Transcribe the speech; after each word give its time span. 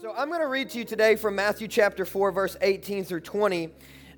So 0.00 0.14
I'm 0.16 0.28
going 0.28 0.40
to 0.40 0.46
read 0.46 0.70
to 0.70 0.78
you 0.78 0.84
today 0.84 1.16
from 1.16 1.34
Matthew 1.34 1.66
chapter 1.66 2.04
4, 2.04 2.30
verse 2.30 2.56
18 2.60 3.04
through 3.04 3.22
20. 3.22 3.70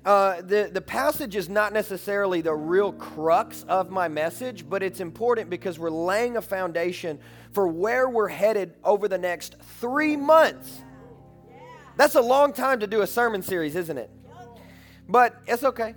Uh, 0.05 0.39
the, 0.43 0.69
the 0.71 0.79
passage 0.81 1.35
is 1.35 1.49
not 1.49 1.73
necessarily 1.73 2.41
the 2.41 2.53
real 2.53 2.91
crux 2.93 3.63
of 3.63 3.89
my 3.89 4.07
message, 4.07 4.69
but 4.69 4.83
it's 4.83 4.99
important 4.99 5.49
because 5.49 5.79
we're 5.79 5.89
laying 5.89 6.37
a 6.37 6.41
foundation 6.41 7.17
for 7.51 7.67
where 7.67 8.07
we're 8.07 8.27
headed 8.27 8.75
over 8.83 9.07
the 9.07 9.17
next 9.17 9.55
three 9.79 10.15
months. 10.15 10.83
That's 11.97 12.13
a 12.13 12.21
long 12.21 12.53
time 12.53 12.79
to 12.81 12.85
do 12.85 13.01
a 13.01 13.07
sermon 13.07 13.41
series, 13.41 13.75
isn't 13.75 13.97
it? 13.97 14.11
But 15.09 15.41
it's 15.47 15.63
okay. 15.63 15.95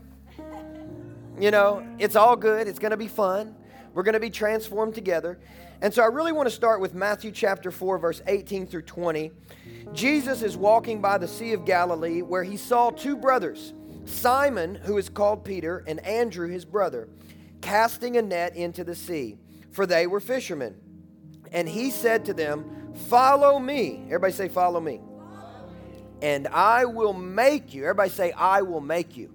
You 1.38 1.50
know, 1.50 1.86
it's 1.98 2.16
all 2.16 2.36
good. 2.36 2.68
It's 2.68 2.78
going 2.78 2.92
to 2.92 2.96
be 2.96 3.08
fun. 3.08 3.54
We're 3.92 4.02
going 4.02 4.14
to 4.14 4.20
be 4.20 4.30
transformed 4.30 4.94
together. 4.94 5.38
And 5.84 5.92
so 5.92 6.02
I 6.02 6.06
really 6.06 6.32
want 6.32 6.48
to 6.48 6.54
start 6.54 6.80
with 6.80 6.94
Matthew 6.94 7.30
chapter 7.30 7.70
4, 7.70 7.98
verse 7.98 8.22
18 8.26 8.66
through 8.66 8.82
20. 8.84 9.30
Jesus 9.92 10.40
is 10.40 10.56
walking 10.56 11.02
by 11.02 11.18
the 11.18 11.28
Sea 11.28 11.52
of 11.52 11.66
Galilee 11.66 12.22
where 12.22 12.42
he 12.42 12.56
saw 12.56 12.88
two 12.88 13.14
brothers, 13.14 13.74
Simon, 14.06 14.76
who 14.76 14.96
is 14.96 15.10
called 15.10 15.44
Peter, 15.44 15.84
and 15.86 16.00
Andrew, 16.06 16.48
his 16.48 16.64
brother, 16.64 17.10
casting 17.60 18.16
a 18.16 18.22
net 18.22 18.56
into 18.56 18.82
the 18.82 18.94
sea, 18.94 19.36
for 19.72 19.84
they 19.84 20.06
were 20.06 20.20
fishermen. 20.20 20.74
And 21.52 21.68
he 21.68 21.90
said 21.90 22.24
to 22.24 22.32
them, 22.32 22.94
Follow 23.10 23.58
me. 23.58 24.04
Everybody 24.06 24.32
say, 24.32 24.48
Follow 24.48 24.80
me. 24.80 25.02
And 26.22 26.48
I 26.48 26.86
will 26.86 27.12
make 27.12 27.74
you. 27.74 27.82
Everybody 27.82 28.08
say, 28.08 28.32
I 28.32 28.62
will 28.62 28.80
make 28.80 29.18
you. 29.18 29.34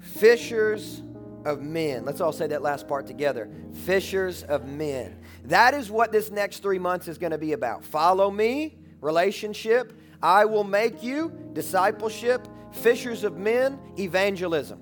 Fishers 0.00 1.02
of 1.44 1.62
men. 1.62 2.04
Let's 2.04 2.20
all 2.20 2.32
say 2.32 2.46
that 2.48 2.62
last 2.62 2.88
part 2.88 3.06
together. 3.06 3.48
Fishers 3.84 4.42
of 4.44 4.66
men. 4.66 5.18
That 5.44 5.74
is 5.74 5.90
what 5.90 6.12
this 6.12 6.30
next 6.30 6.62
three 6.62 6.78
months 6.78 7.08
is 7.08 7.18
going 7.18 7.32
to 7.32 7.38
be 7.38 7.52
about. 7.52 7.84
Follow 7.84 8.30
me, 8.30 8.76
relationship. 9.00 9.98
I 10.22 10.44
will 10.44 10.64
make 10.64 11.02
you, 11.02 11.32
discipleship, 11.52 12.48
fishers 12.72 13.24
of 13.24 13.36
men, 13.36 13.78
evangelism. 13.98 14.80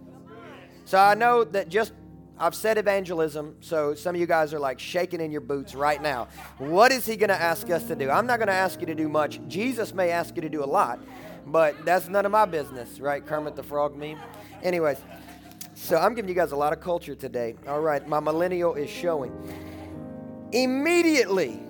So 0.84 0.98
I 0.98 1.14
know 1.14 1.44
that 1.44 1.68
just 1.68 1.92
I've 2.38 2.54
said 2.54 2.76
evangelism, 2.76 3.56
so 3.60 3.94
some 3.94 4.16
of 4.16 4.20
you 4.20 4.26
guys 4.26 4.52
are 4.52 4.58
like 4.58 4.80
shaking 4.80 5.20
in 5.20 5.30
your 5.30 5.42
boots 5.42 5.76
right 5.76 6.02
now. 6.02 6.26
What 6.58 6.90
is 6.90 7.06
he 7.06 7.14
going 7.14 7.28
to 7.28 7.40
ask 7.40 7.70
us 7.70 7.84
to 7.84 7.94
do? 7.94 8.10
I'm 8.10 8.26
not 8.26 8.38
going 8.38 8.48
to 8.48 8.54
ask 8.54 8.80
you 8.80 8.86
to 8.86 8.96
do 8.96 9.08
much. 9.08 9.40
Jesus 9.46 9.94
may 9.94 10.10
ask 10.10 10.34
you 10.34 10.42
to 10.42 10.48
do 10.48 10.64
a 10.64 10.66
lot, 10.66 10.98
but 11.46 11.84
that's 11.84 12.08
none 12.08 12.26
of 12.26 12.32
my 12.32 12.44
business, 12.44 12.98
right? 12.98 13.24
Kermit 13.24 13.54
the 13.54 13.62
Frog 13.62 13.96
meme. 13.96 14.18
Anyways, 14.62 14.98
so 15.82 15.98
I'm 15.98 16.14
giving 16.14 16.28
you 16.28 16.34
guys 16.36 16.52
a 16.52 16.56
lot 16.56 16.72
of 16.72 16.80
culture 16.80 17.16
today. 17.16 17.56
All 17.66 17.80
right, 17.80 18.06
my 18.06 18.20
millennial 18.20 18.74
is 18.74 18.88
showing. 18.88 19.32
Immediately, 20.52 21.60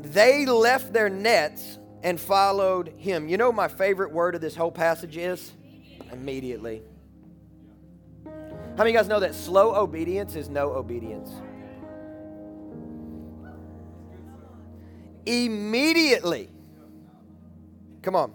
they 0.00 0.46
left 0.46 0.94
their 0.94 1.10
nets 1.10 1.78
and 2.02 2.18
followed 2.18 2.94
him. 2.96 3.28
You 3.28 3.36
know 3.36 3.52
my 3.52 3.68
favorite 3.68 4.10
word 4.10 4.34
of 4.34 4.40
this 4.40 4.56
whole 4.56 4.72
passage 4.72 5.18
is? 5.18 5.52
Immediately. 6.10 6.82
How 8.24 8.84
many 8.84 8.90
of 8.90 8.94
you 8.94 8.98
guys 9.00 9.06
know 9.06 9.20
that 9.20 9.34
slow 9.34 9.74
obedience 9.74 10.34
is 10.34 10.48
no 10.48 10.70
obedience? 10.70 11.30
Immediately. 15.26 16.48
Come 18.00 18.16
on. 18.16 18.32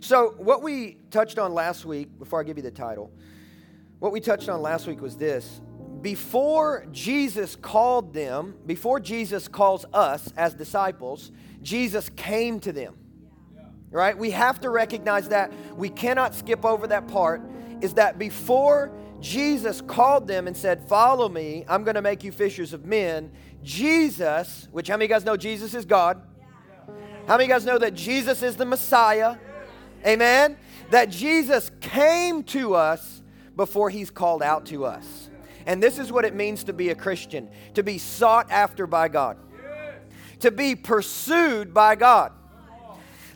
So, 0.00 0.34
what 0.36 0.62
we 0.62 0.98
touched 1.10 1.38
on 1.38 1.54
last 1.54 1.86
week, 1.86 2.18
before 2.18 2.40
I 2.40 2.42
give 2.42 2.58
you 2.58 2.62
the 2.62 2.70
title, 2.70 3.10
what 3.98 4.12
we 4.12 4.20
touched 4.20 4.48
on 4.48 4.62
last 4.62 4.86
week 4.86 5.00
was 5.00 5.16
this. 5.16 5.60
Before 6.00 6.86
Jesus 6.92 7.56
called 7.56 8.14
them, 8.14 8.54
before 8.66 9.00
Jesus 9.00 9.48
calls 9.48 9.84
us 9.92 10.32
as 10.36 10.54
disciples, 10.54 11.32
Jesus 11.62 12.08
came 12.10 12.60
to 12.60 12.72
them. 12.72 12.96
Right? 13.90 14.16
We 14.16 14.30
have 14.30 14.60
to 14.60 14.70
recognize 14.70 15.30
that. 15.30 15.52
We 15.76 15.88
cannot 15.88 16.34
skip 16.34 16.64
over 16.64 16.86
that 16.86 17.08
part. 17.08 17.42
Is 17.80 17.94
that 17.94 18.18
before 18.18 18.92
Jesus 19.20 19.80
called 19.80 20.28
them 20.28 20.46
and 20.46 20.56
said, 20.56 20.86
Follow 20.88 21.28
me, 21.28 21.64
I'm 21.68 21.84
going 21.84 21.94
to 21.94 22.02
make 22.02 22.22
you 22.22 22.30
fishers 22.30 22.72
of 22.72 22.84
men, 22.84 23.32
Jesus, 23.62 24.68
which 24.70 24.88
how 24.88 24.94
many 24.94 25.06
of 25.06 25.10
you 25.10 25.14
guys 25.14 25.24
know 25.24 25.36
Jesus 25.36 25.74
is 25.74 25.84
God? 25.84 26.22
How 27.26 27.36
many 27.36 27.44
of 27.44 27.48
you 27.48 27.54
guys 27.54 27.66
know 27.66 27.78
that 27.78 27.94
Jesus 27.94 28.42
is 28.42 28.56
the 28.56 28.64
Messiah? 28.64 29.36
Amen? 30.06 30.56
That 30.90 31.10
Jesus 31.10 31.70
came 31.80 32.42
to 32.44 32.74
us 32.74 33.17
before 33.58 33.90
he's 33.90 34.08
called 34.08 34.40
out 34.40 34.64
to 34.66 34.86
us. 34.86 35.28
And 35.66 35.82
this 35.82 35.98
is 35.98 36.12
what 36.12 36.24
it 36.24 36.32
means 36.32 36.64
to 36.64 36.72
be 36.72 36.88
a 36.90 36.94
Christian 36.94 37.50
to 37.74 37.82
be 37.82 37.98
sought 37.98 38.50
after 38.50 38.86
by 38.86 39.08
God, 39.08 39.36
to 40.40 40.50
be 40.50 40.74
pursued 40.74 41.74
by 41.74 41.96
God. 41.96 42.32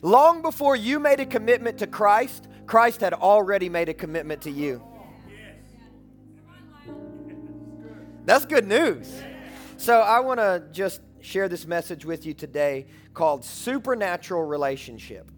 Long 0.01 0.41
before 0.41 0.77
you 0.77 0.99
made 0.99 1.19
a 1.21 1.27
commitment 1.27 1.79
to 1.79 1.87
Christ, 1.87 2.47
Christ 2.67 3.01
had 3.01 3.13
already 3.13 3.69
made 3.69 3.89
a 3.89 3.95
commitment 3.95 4.43
to 4.43 4.51
you. 4.51 4.83
That's 8.25 8.47
good 8.47 8.67
news. 8.67 9.13
So 9.77 10.01
I 10.01 10.21
want 10.21 10.39
to 10.39 10.63
just 10.71 11.01
share 11.21 11.49
this 11.49 11.67
message 11.67 12.05
with 12.05 12.25
you 12.25 12.33
today 12.33 12.87
called 13.13 13.45
Supernatural 13.45 14.45
Relationship 14.45 15.31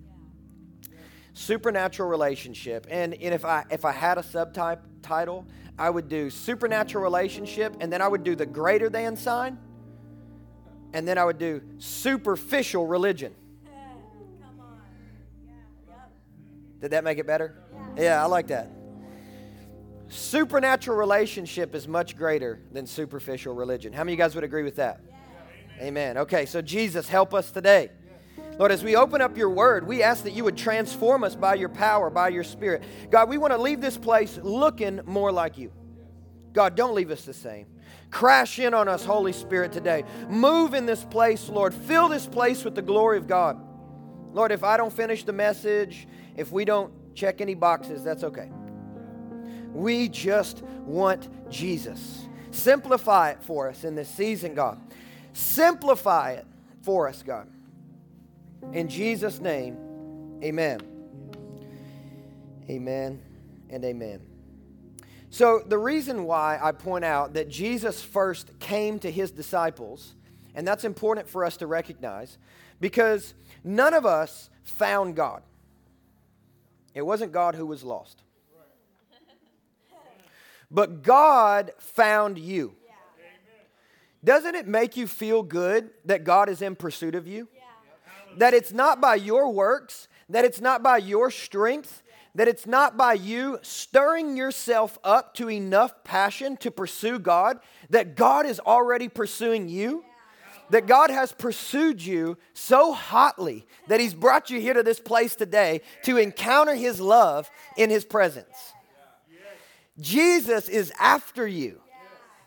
supernatural 1.35 2.09
relationship. 2.09 2.87
And, 2.89 3.15
and 3.15 3.35
if 3.35 3.45
I 3.45 3.65
if 3.71 3.85
I 3.85 3.93
had 3.93 4.19
a 4.19 4.23
subtitle, 4.23 4.83
title, 5.03 5.45
I 5.79 5.91
would 5.91 6.09
do 6.09 6.31
supernatural 6.31 7.05
relationship, 7.05 7.77
and 7.81 7.93
then 7.93 8.01
I 8.01 8.09
would 8.09 8.25
do 8.25 8.35
the 8.35 8.47
greater 8.47 8.89
than 8.89 9.17
sign, 9.17 9.59
and 10.93 11.07
then 11.07 11.19
I 11.19 11.25
would 11.25 11.39
do 11.39 11.61
superficial 11.79 12.87
religion. 12.87 13.35
Did 16.81 16.91
that 16.91 17.03
make 17.03 17.19
it 17.19 17.27
better? 17.27 17.57
Yeah, 17.97 18.23
I 18.23 18.27
like 18.27 18.49
that. 18.49 18.71
Supernatural 20.09 20.97
relationship 20.97 21.75
is 21.75 21.89
much 21.89 22.17
greater 22.17 22.61
than 22.73 22.87
superficial 22.87 23.55
religion. 23.55 23.93
How 23.93 24.05
many 24.05 24.13
of 24.13 24.19
you 24.19 24.25
guys 24.25 24.35
would 24.35 24.45
agree 24.45 24.63
with 24.63 24.77
that? 24.77 25.01
Amen. 25.81 26.19
Okay, 26.19 26.47
so 26.47 26.63
Jesus, 26.63 27.09
help 27.09 27.35
us 27.35 27.51
today. 27.51 27.91
Lord, 28.59 28.71
as 28.71 28.85
we 28.85 28.95
open 28.95 29.21
up 29.21 29.37
your 29.37 29.51
word, 29.51 29.87
we 29.87 30.03
ask 30.03 30.23
that 30.25 30.33
you 30.33 30.45
would 30.45 30.57
transform 30.57 31.25
us 31.25 31.35
by 31.35 31.55
your 31.55 31.69
power, 31.69 32.09
by 32.09 32.29
your 32.29 32.45
spirit. 32.45 32.85
God, 33.11 33.29
we 33.29 33.37
want 33.39 33.53
to 33.53 33.59
leave 33.59 33.81
this 33.81 33.99
place 33.99 34.39
looking 34.43 35.01
more 35.07 35.33
like 35.33 35.59
you. 35.59 35.73
God, 36.53 36.77
don't 36.77 36.95
leave 36.95 37.11
us 37.11 37.25
the 37.25 37.35
same. 37.35 37.67
Crash 38.11 38.61
in 38.61 38.75
on 38.75 38.87
us, 38.87 39.05
Holy 39.05 39.33
Spirit, 39.33 39.73
today. 39.73 40.05
Move 40.29 40.75
in 40.75 40.87
this 40.87 41.05
place, 41.05 41.49
Lord. 41.49 41.75
Fill 41.75 42.09
this 42.09 42.27
place 42.27 42.65
with 42.65 42.77
the 42.77 42.83
glory 42.83 43.19
of 43.19 43.27
God. 43.27 43.61
Lord, 44.33 44.53
if 44.53 44.63
I 44.63 44.77
don't 44.77 44.93
finish 44.93 45.25
the 45.25 45.33
message, 45.33 46.07
if 46.37 46.53
we 46.53 46.65
don't 46.65 46.93
check 47.17 47.41
any 47.41 47.55
boxes, 47.55 48.05
that's 48.05 48.23
okay. 48.23 48.51
We 49.73 50.09
just 50.09 50.63
want 50.63 51.29
Jesus. 51.51 52.29
Simplify 52.53 53.31
it 53.31 53.43
for 53.43 53.69
us 53.69 53.83
in 53.83 53.97
this 53.97 54.09
season, 54.09 54.55
God. 54.55 54.81
Simplify 55.33 56.35
it 56.35 56.47
for 56.83 57.09
us, 57.09 57.25
God. 57.25 57.49
In 58.73 58.89
Jesus' 58.89 59.41
name, 59.41 59.77
amen. 60.43 60.81
Amen 62.69 63.21
and 63.71 63.85
amen. 63.85 64.21
So, 65.31 65.63
the 65.67 65.79
reason 65.79 66.25
why 66.25 66.59
I 66.63 66.73
point 66.73 67.05
out 67.05 67.35
that 67.35 67.49
Jesus 67.49 68.03
first 68.03 68.59
came 68.61 68.99
to 69.01 69.11
his 69.11 69.31
disciples, 69.33 70.15
and 70.55 70.67
that's 70.67 70.85
important 70.85 71.29
for 71.29 71.45
us 71.45 71.57
to 71.57 71.67
recognize, 71.67 72.39
because 72.81 73.35
none 73.65 73.95
of 73.95 74.07
us 74.07 74.49
found 74.63 75.17
God. 75.17 75.43
It 76.95 77.03
wasn't 77.03 77.33
God 77.33 77.57
who 77.57 77.67
was 77.67 77.83
lost. 77.83 78.23
But 80.71 81.03
God 81.03 81.73
found 81.79 82.39
you. 82.39 82.75
Doesn't 84.23 84.55
it 84.55 84.67
make 84.67 84.97
you 84.97 85.07
feel 85.07 85.43
good 85.43 85.91
that 86.05 86.25
God 86.25 86.49
is 86.49 86.63
in 86.63 86.77
pursuit 86.77 87.15
of 87.15 87.27
you? 87.27 87.49
That 88.39 88.55
it's 88.55 88.73
not 88.73 89.01
by 89.01 89.15
your 89.15 89.51
works, 89.53 90.09
that 90.29 90.45
it's 90.45 90.61
not 90.61 90.83
by 90.83 90.99
your 90.99 91.31
strength, 91.31 92.03
that 92.35 92.49
it's 92.49 92.67
not 92.67 92.97
by 92.97 93.13
you 93.13 93.59
stirring 93.63 94.37
yourself 94.37 94.99
up 95.05 95.35
to 95.35 95.51
enough 95.51 96.03
passion 96.05 96.57
to 96.59 96.71
pursue 96.71 97.19
God, 97.19 97.59
that 97.91 98.17
God 98.17 98.47
is 98.47 98.61
already 98.61 99.09
pursuing 99.09 99.69
you. 99.69 100.05
That 100.71 100.87
God 100.87 101.11
has 101.11 101.31
pursued 101.31 102.03
you 102.03 102.39
so 102.55 102.95
hotly 102.95 103.67
that 103.87 104.01
He's 104.01 104.15
brought 104.15 104.49
you 104.49 104.63
here 104.63 104.73
to 104.73 104.83
this 104.83 104.99
place 104.99 105.37
today 105.37 105.83
to 106.05 106.17
encounter 106.17 106.75
His 106.75 107.01
love 107.01 107.51
in 107.77 107.91
His 107.91 108.03
presence. 108.03 108.73
Jesus 110.01 110.71
is 110.71 110.91
after 110.99 111.47
you, 111.47 111.81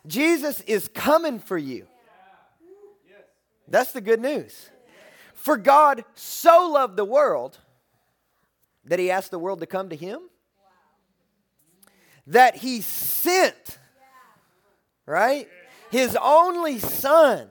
Jesus 0.08 0.62
is 0.62 0.90
coming 0.94 1.38
for 1.38 1.60
you. 1.60 1.86
That's 3.68 3.92
the 3.92 4.02
good 4.02 4.20
news. 4.20 4.72
For 5.48 5.56
God 5.56 6.04
so 6.14 6.70
loved 6.74 6.98
the 6.98 7.06
world 7.06 7.58
that 8.84 9.00
he 9.00 9.10
asked 9.10 9.32
the 9.32 9.40
world 9.40 9.62
to 9.62 9.66
come 9.66 9.88
to 9.88 9.96
him, 9.96 10.20
that 12.28 12.58
he 12.58 12.82
sent, 12.82 13.78
right, 15.06 15.48
his 15.90 16.18
only 16.22 16.80
son 16.80 17.50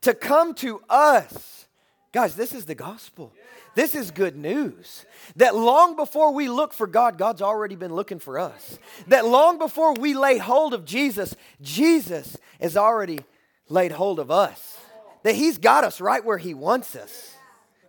to 0.00 0.14
come 0.14 0.54
to 0.54 0.80
us 0.88 1.66
Guys, 2.12 2.34
this 2.34 2.52
is 2.52 2.64
the 2.64 2.74
gospel. 2.74 3.32
This 3.76 3.94
is 3.94 4.10
good 4.10 4.36
news. 4.36 5.04
That 5.36 5.54
long 5.54 5.94
before 5.94 6.32
we 6.32 6.48
look 6.48 6.72
for 6.72 6.88
God, 6.88 7.18
God's 7.18 7.40
already 7.40 7.76
been 7.76 7.94
looking 7.94 8.18
for 8.18 8.38
us. 8.38 8.78
That 9.06 9.26
long 9.26 9.58
before 9.58 9.94
we 9.94 10.14
lay 10.14 10.38
hold 10.38 10.74
of 10.74 10.84
Jesus, 10.84 11.36
Jesus 11.60 12.36
has 12.60 12.76
already 12.76 13.20
laid 13.68 13.92
hold 13.92 14.18
of 14.18 14.30
us. 14.30 14.80
That 15.22 15.34
He's 15.34 15.58
got 15.58 15.84
us 15.84 16.00
right 16.00 16.24
where 16.24 16.38
He 16.38 16.54
wants 16.54 16.96
us. 16.96 17.34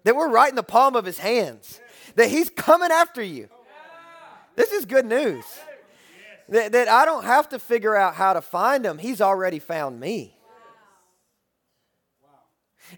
That 0.03 0.15
we're 0.15 0.29
right 0.29 0.49
in 0.49 0.55
the 0.55 0.63
palm 0.63 0.95
of 0.95 1.05
His 1.05 1.19
hands. 1.19 1.79
That 2.15 2.29
He's 2.29 2.49
coming 2.49 2.91
after 2.91 3.23
you. 3.23 3.49
This 4.55 4.71
is 4.71 4.85
good 4.85 5.05
news. 5.05 5.45
That, 6.49 6.73
that 6.73 6.89
I 6.89 7.05
don't 7.05 7.23
have 7.23 7.49
to 7.49 7.59
figure 7.59 7.95
out 7.95 8.15
how 8.15 8.33
to 8.33 8.41
find 8.41 8.85
Him, 8.85 8.97
He's 8.97 9.21
already 9.21 9.59
found 9.59 9.99
me. 9.99 10.35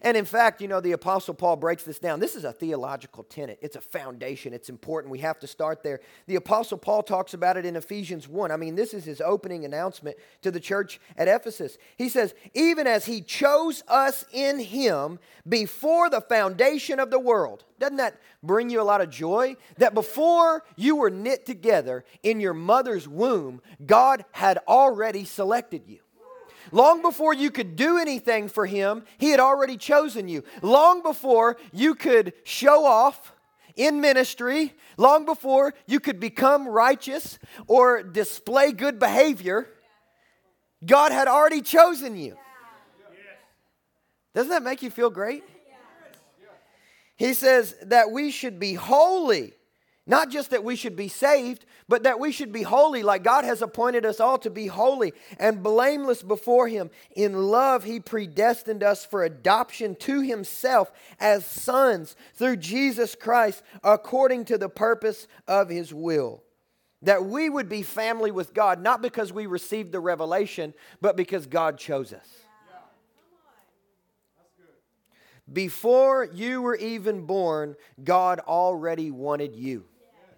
And 0.02 0.16
in 0.16 0.24
fact, 0.24 0.60
you 0.60 0.68
know, 0.68 0.80
the 0.80 0.92
Apostle 0.92 1.34
Paul 1.34 1.56
breaks 1.56 1.82
this 1.82 1.98
down. 1.98 2.20
This 2.20 2.34
is 2.34 2.44
a 2.44 2.52
theological 2.52 3.24
tenet, 3.24 3.58
it's 3.62 3.76
a 3.76 3.80
foundation, 3.80 4.52
it's 4.52 4.68
important. 4.68 5.10
We 5.10 5.20
have 5.20 5.38
to 5.40 5.46
start 5.46 5.82
there. 5.82 6.00
The 6.26 6.36
Apostle 6.36 6.78
Paul 6.78 7.02
talks 7.02 7.34
about 7.34 7.56
it 7.56 7.66
in 7.66 7.76
Ephesians 7.76 8.28
1. 8.28 8.50
I 8.50 8.56
mean, 8.56 8.74
this 8.74 8.94
is 8.94 9.04
his 9.04 9.20
opening 9.20 9.64
announcement 9.64 10.16
to 10.42 10.50
the 10.50 10.60
church 10.60 11.00
at 11.16 11.28
Ephesus. 11.28 11.78
He 11.96 12.08
says, 12.08 12.34
Even 12.54 12.86
as 12.86 13.06
he 13.06 13.20
chose 13.20 13.82
us 13.88 14.24
in 14.32 14.58
him 14.58 15.18
before 15.48 16.10
the 16.10 16.20
foundation 16.20 16.98
of 16.98 17.10
the 17.10 17.18
world. 17.18 17.64
Doesn't 17.78 17.96
that 17.96 18.20
bring 18.42 18.70
you 18.70 18.80
a 18.80 18.82
lot 18.82 19.00
of 19.00 19.10
joy? 19.10 19.56
That 19.78 19.94
before 19.94 20.64
you 20.76 20.96
were 20.96 21.10
knit 21.10 21.44
together 21.44 22.04
in 22.22 22.40
your 22.40 22.54
mother's 22.54 23.08
womb, 23.08 23.60
God 23.84 24.24
had 24.32 24.58
already 24.68 25.24
selected 25.24 25.82
you. 25.86 26.00
Long 26.72 27.02
before 27.02 27.34
you 27.34 27.50
could 27.50 27.76
do 27.76 27.98
anything 27.98 28.48
for 28.48 28.66
Him, 28.66 29.04
He 29.18 29.30
had 29.30 29.40
already 29.40 29.76
chosen 29.76 30.28
you. 30.28 30.44
Long 30.62 31.02
before 31.02 31.56
you 31.72 31.94
could 31.94 32.32
show 32.44 32.84
off 32.84 33.32
in 33.76 34.00
ministry, 34.00 34.72
long 34.96 35.24
before 35.24 35.74
you 35.86 36.00
could 36.00 36.20
become 36.20 36.68
righteous 36.68 37.38
or 37.66 38.02
display 38.02 38.72
good 38.72 38.98
behavior, 38.98 39.68
God 40.84 41.12
had 41.12 41.28
already 41.28 41.62
chosen 41.62 42.16
you. 42.16 42.36
Doesn't 44.34 44.50
that 44.50 44.62
make 44.62 44.82
you 44.82 44.90
feel 44.90 45.10
great? 45.10 45.44
He 47.16 47.34
says 47.34 47.76
that 47.82 48.10
we 48.10 48.30
should 48.30 48.58
be 48.58 48.74
holy 48.74 49.53
not 50.06 50.30
just 50.30 50.50
that 50.50 50.64
we 50.64 50.76
should 50.76 50.96
be 50.96 51.08
saved, 51.08 51.64
but 51.88 52.02
that 52.02 52.20
we 52.20 52.30
should 52.30 52.52
be 52.52 52.62
holy, 52.62 53.02
like 53.02 53.22
God 53.22 53.44
has 53.44 53.62
appointed 53.62 54.04
us 54.04 54.20
all 54.20 54.36
to 54.38 54.50
be 54.50 54.66
holy 54.66 55.14
and 55.38 55.62
blameless 55.62 56.22
before 56.22 56.68
Him. 56.68 56.90
In 57.16 57.48
love, 57.48 57.84
He 57.84 58.00
predestined 58.00 58.82
us 58.82 59.06
for 59.06 59.24
adoption 59.24 59.94
to 60.00 60.20
Himself 60.20 60.92
as 61.18 61.46
sons 61.46 62.16
through 62.34 62.56
Jesus 62.56 63.14
Christ, 63.14 63.62
according 63.82 64.44
to 64.46 64.58
the 64.58 64.68
purpose 64.68 65.26
of 65.48 65.70
His 65.70 65.94
will. 65.94 66.42
That 67.00 67.24
we 67.24 67.48
would 67.48 67.68
be 67.68 67.82
family 67.82 68.30
with 68.30 68.52
God, 68.52 68.82
not 68.82 69.00
because 69.00 69.32
we 69.32 69.46
received 69.46 69.92
the 69.92 70.00
revelation, 70.00 70.74
but 71.00 71.16
because 71.16 71.46
God 71.46 71.78
chose 71.78 72.12
us. 72.12 72.28
Before 75.50 76.24
you 76.24 76.62
were 76.62 76.76
even 76.76 77.26
born, 77.26 77.76
God 78.02 78.40
already 78.40 79.10
wanted 79.10 79.54
you. 79.54 79.84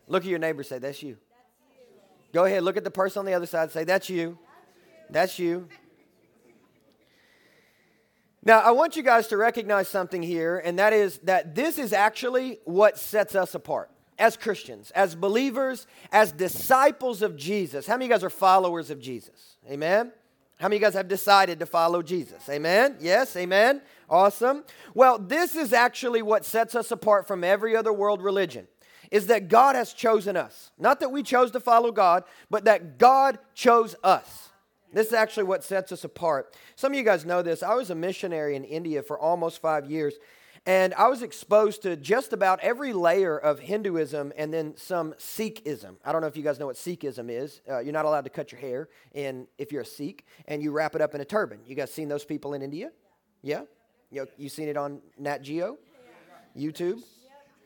Look 0.08 0.24
at 0.24 0.28
your 0.28 0.38
neighbor 0.38 0.62
say, 0.62 0.78
That's 0.78 1.02
you. 1.02 1.16
Go 2.32 2.44
ahead, 2.44 2.62
look 2.62 2.76
at 2.76 2.84
the 2.84 2.90
person 2.90 3.20
on 3.20 3.24
the 3.26 3.34
other 3.34 3.46
side 3.46 3.70
say, 3.72 3.84
That's 3.84 4.08
you. 4.08 4.38
That's 5.10 5.38
you. 5.38 5.68
Now, 8.42 8.60
I 8.60 8.70
want 8.70 8.96
you 8.96 9.02
guys 9.02 9.26
to 9.28 9.36
recognize 9.36 9.88
something 9.88 10.22
here, 10.22 10.58
and 10.64 10.78
that 10.78 10.92
is 10.92 11.18
that 11.24 11.56
this 11.56 11.78
is 11.78 11.92
actually 11.92 12.60
what 12.64 12.96
sets 12.96 13.34
us 13.34 13.56
apart 13.56 13.90
as 14.18 14.36
Christians, 14.36 14.92
as 14.92 15.16
believers, 15.16 15.88
as 16.12 16.30
disciples 16.30 17.22
of 17.22 17.36
Jesus. 17.36 17.88
How 17.88 17.94
many 17.94 18.04
of 18.04 18.08
you 18.10 18.14
guys 18.14 18.24
are 18.24 18.30
followers 18.30 18.90
of 18.90 19.00
Jesus? 19.00 19.56
Amen? 19.68 20.12
How 20.58 20.68
many 20.68 20.76
of 20.76 20.80
you 20.80 20.86
guys 20.86 20.94
have 20.94 21.08
decided 21.08 21.58
to 21.58 21.66
follow 21.66 22.02
Jesus? 22.02 22.48
Amen? 22.48 22.96
Yes, 23.00 23.36
amen. 23.36 23.82
Awesome. 24.08 24.64
Well, 24.94 25.18
this 25.18 25.56
is 25.56 25.72
actually 25.72 26.22
what 26.22 26.44
sets 26.44 26.74
us 26.74 26.90
apart 26.90 27.26
from 27.26 27.42
every 27.42 27.76
other 27.76 27.92
world 27.92 28.22
religion 28.22 28.68
is 29.10 29.26
that 29.28 29.48
God 29.48 29.76
has 29.76 29.92
chosen 29.92 30.36
us. 30.36 30.70
Not 30.78 31.00
that 31.00 31.10
we 31.10 31.22
chose 31.22 31.50
to 31.52 31.60
follow 31.60 31.92
God, 31.92 32.24
but 32.50 32.64
that 32.64 32.98
God 32.98 33.38
chose 33.54 33.94
us. 34.02 34.50
This 34.92 35.08
is 35.08 35.12
actually 35.12 35.44
what 35.44 35.64
sets 35.64 35.92
us 35.92 36.04
apart. 36.04 36.54
Some 36.76 36.92
of 36.92 36.98
you 36.98 37.04
guys 37.04 37.26
know 37.26 37.42
this. 37.42 37.62
I 37.62 37.74
was 37.74 37.90
a 37.90 37.94
missionary 37.94 38.56
in 38.56 38.64
India 38.64 39.02
for 39.02 39.18
almost 39.18 39.60
five 39.60 39.90
years, 39.90 40.14
and 40.64 40.94
I 40.94 41.08
was 41.08 41.22
exposed 41.22 41.82
to 41.82 41.96
just 41.96 42.32
about 42.32 42.60
every 42.60 42.92
layer 42.92 43.36
of 43.36 43.58
Hinduism 43.58 44.32
and 44.36 44.52
then 44.52 44.76
some 44.76 45.12
Sikhism. 45.14 45.96
I 46.04 46.12
don't 46.12 46.22
know 46.22 46.26
if 46.28 46.36
you 46.36 46.42
guys 46.42 46.58
know 46.58 46.66
what 46.66 46.76
Sikhism 46.76 47.30
is. 47.30 47.60
Uh, 47.70 47.80
you're 47.80 47.92
not 47.92 48.04
allowed 48.04 48.24
to 48.24 48.30
cut 48.30 48.52
your 48.52 48.60
hair 48.60 48.88
in, 49.12 49.46
if 49.58 49.70
you're 49.70 49.82
a 49.82 49.86
Sikh, 49.86 50.24
and 50.46 50.62
you 50.62 50.72
wrap 50.72 50.94
it 50.94 51.00
up 51.00 51.14
in 51.14 51.20
a 51.20 51.24
turban. 51.24 51.60
You 51.66 51.74
guys 51.74 51.92
seen 51.92 52.08
those 52.08 52.24
people 52.24 52.54
in 52.54 52.62
India? 52.62 52.90
Yeah? 53.42 53.62
You, 54.10 54.26
you 54.38 54.48
seen 54.48 54.68
it 54.68 54.76
on 54.76 55.00
Nat 55.18 55.42
Geo? 55.42 55.76
YouTube? 56.56 57.02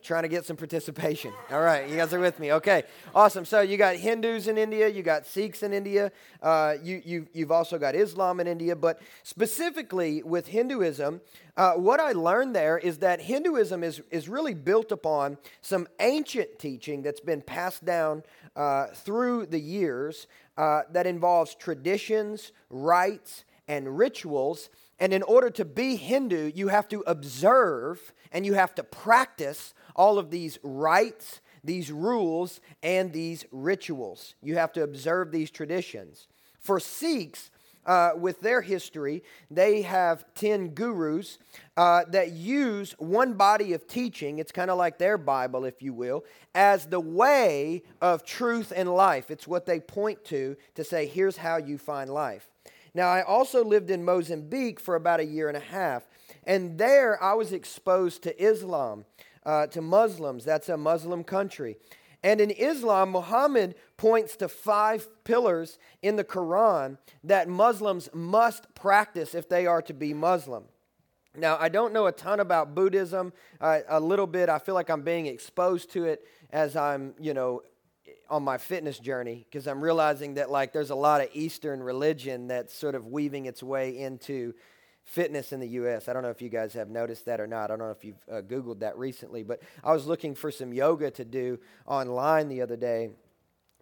Trying 0.02 0.22
to 0.22 0.28
get 0.28 0.44
some 0.44 0.56
participation. 0.56 1.32
All 1.50 1.60
right, 1.60 1.88
you 1.88 1.96
guys 1.96 2.12
are 2.12 2.20
with 2.20 2.38
me. 2.38 2.52
Okay, 2.52 2.84
awesome. 3.14 3.44
So 3.44 3.60
you 3.60 3.76
got 3.76 3.96
Hindus 3.96 4.48
in 4.48 4.58
India, 4.58 4.88
you 4.88 5.02
got 5.02 5.26
Sikhs 5.26 5.62
in 5.62 5.72
India, 5.72 6.12
uh, 6.42 6.74
you, 6.82 7.02
you, 7.04 7.26
you've 7.32 7.52
also 7.52 7.78
got 7.78 7.94
Islam 7.94 8.40
in 8.40 8.46
India. 8.46 8.74
But 8.74 9.00
specifically 9.22 10.22
with 10.22 10.48
Hinduism, 10.48 11.20
uh, 11.56 11.72
what 11.72 12.00
I 12.00 12.12
learned 12.12 12.54
there 12.54 12.78
is 12.78 12.98
that 12.98 13.20
Hinduism 13.20 13.84
is, 13.84 14.02
is 14.10 14.28
really 14.28 14.54
built 14.54 14.92
upon 14.92 15.38
some 15.60 15.86
ancient 15.98 16.58
teaching 16.58 17.02
that's 17.02 17.20
been 17.20 17.42
passed 17.42 17.84
down 17.84 18.22
uh, 18.56 18.86
through 18.88 19.46
the 19.46 19.60
years 19.60 20.26
uh, 20.56 20.82
that 20.92 21.06
involves 21.06 21.54
traditions, 21.54 22.52
rites, 22.68 23.44
and 23.68 23.96
rituals. 23.96 24.68
And 24.98 25.14
in 25.14 25.22
order 25.22 25.48
to 25.50 25.64
be 25.64 25.96
Hindu, 25.96 26.52
you 26.54 26.68
have 26.68 26.88
to 26.88 27.02
observe 27.06 28.12
and 28.32 28.44
you 28.44 28.54
have 28.54 28.74
to 28.74 28.82
practice 28.82 29.74
all 30.00 30.18
of 30.18 30.30
these 30.30 30.58
rites, 30.62 31.42
these 31.62 31.92
rules, 31.92 32.62
and 32.82 33.12
these 33.12 33.44
rituals. 33.52 34.34
You 34.42 34.56
have 34.56 34.72
to 34.72 34.82
observe 34.82 35.30
these 35.30 35.50
traditions. 35.50 36.26
For 36.58 36.80
Sikhs, 36.80 37.50
uh, 37.84 38.12
with 38.16 38.40
their 38.40 38.62
history, 38.62 39.22
they 39.50 39.82
have 39.82 40.24
10 40.36 40.68
gurus 40.68 41.36
uh, 41.76 42.04
that 42.08 42.32
use 42.32 42.94
one 42.98 43.34
body 43.34 43.74
of 43.74 43.86
teaching, 43.86 44.38
it's 44.38 44.52
kind 44.52 44.70
of 44.70 44.78
like 44.78 44.96
their 44.96 45.18
Bible, 45.18 45.66
if 45.66 45.82
you 45.82 45.92
will, 45.92 46.24
as 46.54 46.86
the 46.86 47.00
way 47.00 47.82
of 48.00 48.24
truth 48.24 48.72
and 48.74 48.88
life. 48.88 49.30
It's 49.30 49.46
what 49.46 49.66
they 49.66 49.80
point 49.80 50.24
to 50.26 50.56
to 50.76 50.82
say, 50.82 51.06
here's 51.06 51.36
how 51.36 51.58
you 51.58 51.76
find 51.76 52.08
life. 52.08 52.48
Now, 52.94 53.08
I 53.08 53.20
also 53.22 53.62
lived 53.62 53.90
in 53.90 54.02
Mozambique 54.02 54.80
for 54.80 54.94
about 54.96 55.20
a 55.20 55.26
year 55.26 55.48
and 55.48 55.58
a 55.58 55.60
half, 55.60 56.08
and 56.44 56.78
there 56.78 57.22
I 57.22 57.34
was 57.34 57.52
exposed 57.52 58.22
to 58.22 58.42
Islam 58.42 59.04
uh, 59.44 59.66
to 59.68 59.80
Muslims. 59.80 60.44
That's 60.44 60.68
a 60.68 60.76
Muslim 60.76 61.24
country. 61.24 61.76
And 62.22 62.40
in 62.40 62.50
Islam, 62.50 63.10
Muhammad 63.10 63.74
points 63.96 64.36
to 64.36 64.48
five 64.48 65.08
pillars 65.24 65.78
in 66.02 66.16
the 66.16 66.24
Quran 66.24 66.98
that 67.24 67.48
Muslims 67.48 68.10
must 68.12 68.74
practice 68.74 69.34
if 69.34 69.48
they 69.48 69.66
are 69.66 69.80
to 69.82 69.94
be 69.94 70.12
Muslim. 70.12 70.64
Now, 71.36 71.56
I 71.58 71.68
don't 71.68 71.92
know 71.92 72.06
a 72.06 72.12
ton 72.12 72.40
about 72.40 72.74
Buddhism, 72.74 73.32
uh, 73.60 73.80
a 73.88 74.00
little 74.00 74.26
bit. 74.26 74.48
I 74.48 74.58
feel 74.58 74.74
like 74.74 74.90
I'm 74.90 75.02
being 75.02 75.26
exposed 75.26 75.92
to 75.92 76.04
it 76.04 76.26
as 76.50 76.76
I'm, 76.76 77.14
you 77.20 77.34
know, 77.34 77.62
on 78.28 78.42
my 78.42 78.58
fitness 78.58 78.98
journey 78.98 79.46
because 79.48 79.66
I'm 79.66 79.82
realizing 79.82 80.34
that 80.34 80.50
like 80.50 80.72
there's 80.72 80.90
a 80.90 80.94
lot 80.94 81.20
of 81.20 81.28
Eastern 81.32 81.82
religion 81.82 82.48
that's 82.48 82.74
sort 82.74 82.94
of 82.94 83.06
weaving 83.06 83.46
its 83.46 83.62
way 83.62 83.98
into 83.98 84.54
fitness 85.10 85.52
in 85.52 85.58
the 85.58 85.66
U.S. 85.68 86.08
I 86.08 86.12
don't 86.12 86.22
know 86.22 86.30
if 86.30 86.40
you 86.40 86.48
guys 86.48 86.72
have 86.74 86.88
noticed 86.88 87.24
that 87.26 87.40
or 87.40 87.46
not. 87.48 87.64
I 87.64 87.76
don't 87.76 87.80
know 87.80 87.90
if 87.90 88.04
you've 88.04 88.22
uh, 88.30 88.42
Googled 88.42 88.78
that 88.78 88.96
recently, 88.96 89.42
but 89.42 89.60
I 89.82 89.92
was 89.92 90.06
looking 90.06 90.36
for 90.36 90.52
some 90.52 90.72
yoga 90.72 91.10
to 91.10 91.24
do 91.24 91.58
online 91.84 92.48
the 92.48 92.62
other 92.62 92.76
day. 92.76 93.10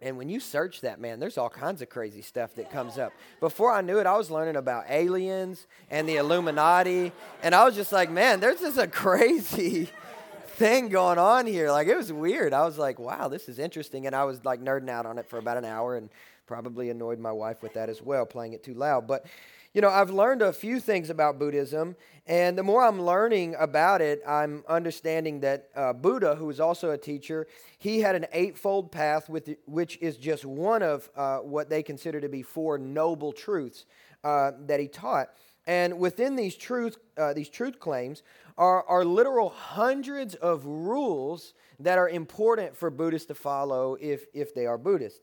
And 0.01 0.17
when 0.17 0.27
you 0.27 0.39
search 0.39 0.81
that, 0.81 0.99
man, 0.99 1.19
there's 1.19 1.37
all 1.37 1.49
kinds 1.49 1.83
of 1.83 1.89
crazy 1.89 2.23
stuff 2.23 2.55
that 2.55 2.71
comes 2.71 2.97
up. 2.97 3.13
Before 3.39 3.71
I 3.71 3.81
knew 3.81 3.99
it, 3.99 4.07
I 4.07 4.17
was 4.17 4.31
learning 4.31 4.55
about 4.55 4.85
aliens 4.89 5.67
and 5.91 6.09
the 6.09 6.15
Illuminati. 6.15 7.11
And 7.43 7.53
I 7.53 7.63
was 7.63 7.75
just 7.75 7.91
like, 7.91 8.09
man, 8.09 8.39
there's 8.39 8.61
just 8.61 8.79
a 8.79 8.87
crazy 8.87 9.89
thing 10.55 10.89
going 10.89 11.19
on 11.19 11.45
here. 11.45 11.69
Like, 11.69 11.87
it 11.87 11.95
was 11.95 12.11
weird. 12.11 12.53
I 12.53 12.65
was 12.65 12.79
like, 12.79 12.97
wow, 12.97 13.27
this 13.27 13.47
is 13.47 13.59
interesting. 13.59 14.07
And 14.07 14.15
I 14.15 14.23
was 14.23 14.43
like 14.43 14.63
nerding 14.63 14.89
out 14.89 15.05
on 15.05 15.19
it 15.19 15.27
for 15.29 15.37
about 15.37 15.57
an 15.57 15.65
hour 15.65 15.95
and 15.95 16.09
probably 16.47 16.89
annoyed 16.89 17.19
my 17.19 17.31
wife 17.31 17.61
with 17.61 17.75
that 17.75 17.89
as 17.89 18.01
well, 18.01 18.25
playing 18.25 18.53
it 18.53 18.63
too 18.63 18.73
loud. 18.73 19.05
But 19.05 19.27
you 19.73 19.81
know, 19.81 19.89
I've 19.89 20.09
learned 20.09 20.41
a 20.41 20.51
few 20.51 20.79
things 20.79 21.09
about 21.09 21.37
Buddhism, 21.37 21.95
and 22.25 22.57
the 22.57 22.63
more 22.63 22.83
I'm 22.83 23.01
learning 23.01 23.55
about 23.59 24.01
it, 24.01 24.21
I'm 24.27 24.63
understanding 24.67 25.41
that 25.41 25.69
uh, 25.75 25.93
Buddha, 25.93 26.35
who 26.35 26.47
was 26.47 26.59
also 26.59 26.89
a 26.89 26.97
teacher, 26.97 27.47
he 27.77 27.99
had 27.99 28.15
an 28.15 28.25
eightfold 28.31 28.91
path, 28.91 29.29
with, 29.29 29.49
which 29.65 29.97
is 30.01 30.17
just 30.17 30.43
one 30.43 30.81
of 30.81 31.09
uh, 31.15 31.37
what 31.37 31.69
they 31.69 31.83
consider 31.83 32.19
to 32.19 32.29
be 32.29 32.41
four 32.41 32.79
noble 32.79 33.31
truths 33.31 33.85
uh, 34.23 34.51
that 34.65 34.79
he 34.79 34.87
taught. 34.87 35.29
And 35.67 35.99
within 35.99 36.35
these 36.35 36.55
truth, 36.55 36.97
uh, 37.15 37.33
these 37.33 37.49
truth 37.49 37.79
claims 37.79 38.23
are, 38.57 38.83
are 38.87 39.05
literal 39.05 39.49
hundreds 39.49 40.33
of 40.33 40.65
rules 40.65 41.53
that 41.79 41.99
are 41.99 42.09
important 42.09 42.75
for 42.75 42.89
Buddhists 42.89 43.27
to 43.27 43.35
follow 43.35 43.95
if, 44.01 44.25
if 44.33 44.55
they 44.55 44.65
are 44.65 44.79
Buddhist. 44.79 45.21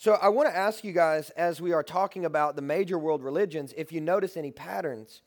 So 0.00 0.12
I 0.12 0.28
want 0.28 0.48
to 0.48 0.56
ask 0.56 0.84
you 0.84 0.92
guys, 0.92 1.30
as 1.30 1.60
we 1.60 1.72
are 1.72 1.82
talking 1.82 2.24
about 2.24 2.54
the 2.54 2.62
major 2.62 2.96
world 2.96 3.20
religions, 3.20 3.74
if 3.76 3.90
you 3.90 4.00
notice 4.00 4.36
any 4.36 4.52
patterns. 4.52 5.22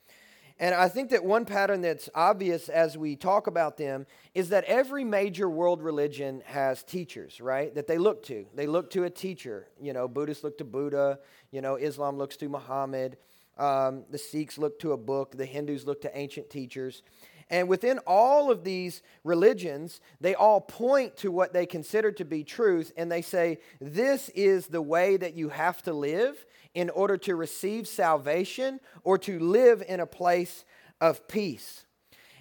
And 0.59 0.73
I 0.73 0.87
think 0.87 1.09
that 1.09 1.25
one 1.25 1.43
pattern 1.43 1.81
that's 1.81 2.07
obvious 2.15 2.69
as 2.69 2.97
we 2.97 3.17
talk 3.17 3.47
about 3.47 3.75
them 3.75 4.05
is 4.33 4.47
that 4.47 4.63
every 4.63 5.03
major 5.03 5.49
world 5.49 5.81
religion 5.81 6.41
has 6.45 6.83
teachers, 6.83 7.41
right? 7.41 7.75
That 7.75 7.85
they 7.85 7.97
look 7.97 8.23
to. 8.27 8.45
They 8.55 8.65
look 8.65 8.89
to 8.91 9.03
a 9.03 9.09
teacher. 9.09 9.67
You 9.81 9.91
know, 9.91 10.07
Buddhists 10.07 10.41
look 10.41 10.57
to 10.59 10.63
Buddha. 10.63 11.19
You 11.51 11.59
know, 11.59 11.75
Islam 11.75 12.17
looks 12.17 12.37
to 12.37 12.47
Muhammad. 12.47 13.17
Um, 13.57 14.05
the 14.09 14.17
Sikhs 14.17 14.57
look 14.57 14.79
to 14.79 14.93
a 14.93 14.97
book. 14.97 15.35
The 15.35 15.45
Hindus 15.45 15.85
look 15.85 15.99
to 16.03 16.17
ancient 16.17 16.49
teachers. 16.49 17.03
And 17.51 17.67
within 17.67 17.99
all 18.07 18.49
of 18.49 18.63
these 18.63 19.03
religions, 19.25 19.99
they 20.21 20.33
all 20.33 20.61
point 20.61 21.17
to 21.17 21.31
what 21.31 21.51
they 21.51 21.65
consider 21.65 22.09
to 22.13 22.23
be 22.23 22.45
truth, 22.45 22.93
and 22.95 23.11
they 23.11 23.21
say, 23.21 23.59
This 23.81 24.29
is 24.29 24.67
the 24.67 24.81
way 24.81 25.17
that 25.17 25.35
you 25.35 25.49
have 25.49 25.83
to 25.83 25.91
live 25.93 26.45
in 26.73 26.89
order 26.89 27.17
to 27.17 27.35
receive 27.35 27.89
salvation 27.89 28.79
or 29.03 29.17
to 29.19 29.37
live 29.37 29.83
in 29.85 29.99
a 29.99 30.05
place 30.05 30.63
of 31.01 31.27
peace. 31.27 31.85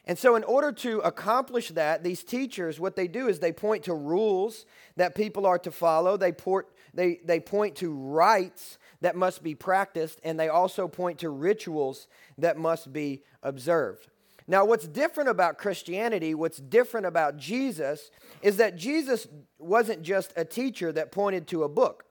And 0.06 0.16
so, 0.16 0.36
in 0.36 0.44
order 0.44 0.70
to 0.72 1.00
accomplish 1.00 1.70
that, 1.70 2.04
these 2.04 2.22
teachers, 2.22 2.78
what 2.78 2.94
they 2.94 3.08
do 3.08 3.26
is 3.26 3.40
they 3.40 3.52
point 3.52 3.84
to 3.84 3.94
rules 3.94 4.64
that 4.96 5.16
people 5.16 5.44
are 5.44 5.58
to 5.58 5.72
follow, 5.72 6.16
they, 6.16 6.32
port, 6.32 6.68
they, 6.94 7.18
they 7.24 7.40
point 7.40 7.74
to 7.76 7.92
rites 7.92 8.78
that 9.00 9.16
must 9.16 9.42
be 9.42 9.56
practiced, 9.56 10.20
and 10.22 10.38
they 10.38 10.48
also 10.48 10.86
point 10.86 11.18
to 11.18 11.30
rituals 11.30 12.06
that 12.38 12.56
must 12.56 12.92
be 12.92 13.22
observed. 13.42 14.06
Now, 14.46 14.64
what's 14.64 14.88
different 14.88 15.30
about 15.30 15.58
Christianity, 15.58 16.34
what's 16.34 16.58
different 16.58 17.06
about 17.06 17.36
Jesus, 17.36 18.10
is 18.42 18.56
that 18.56 18.76
Jesus 18.76 19.26
wasn't 19.58 20.02
just 20.02 20.32
a 20.36 20.44
teacher 20.44 20.92
that 20.92 21.12
pointed 21.12 21.46
to 21.48 21.64
a 21.64 21.68
book. 21.68 22.04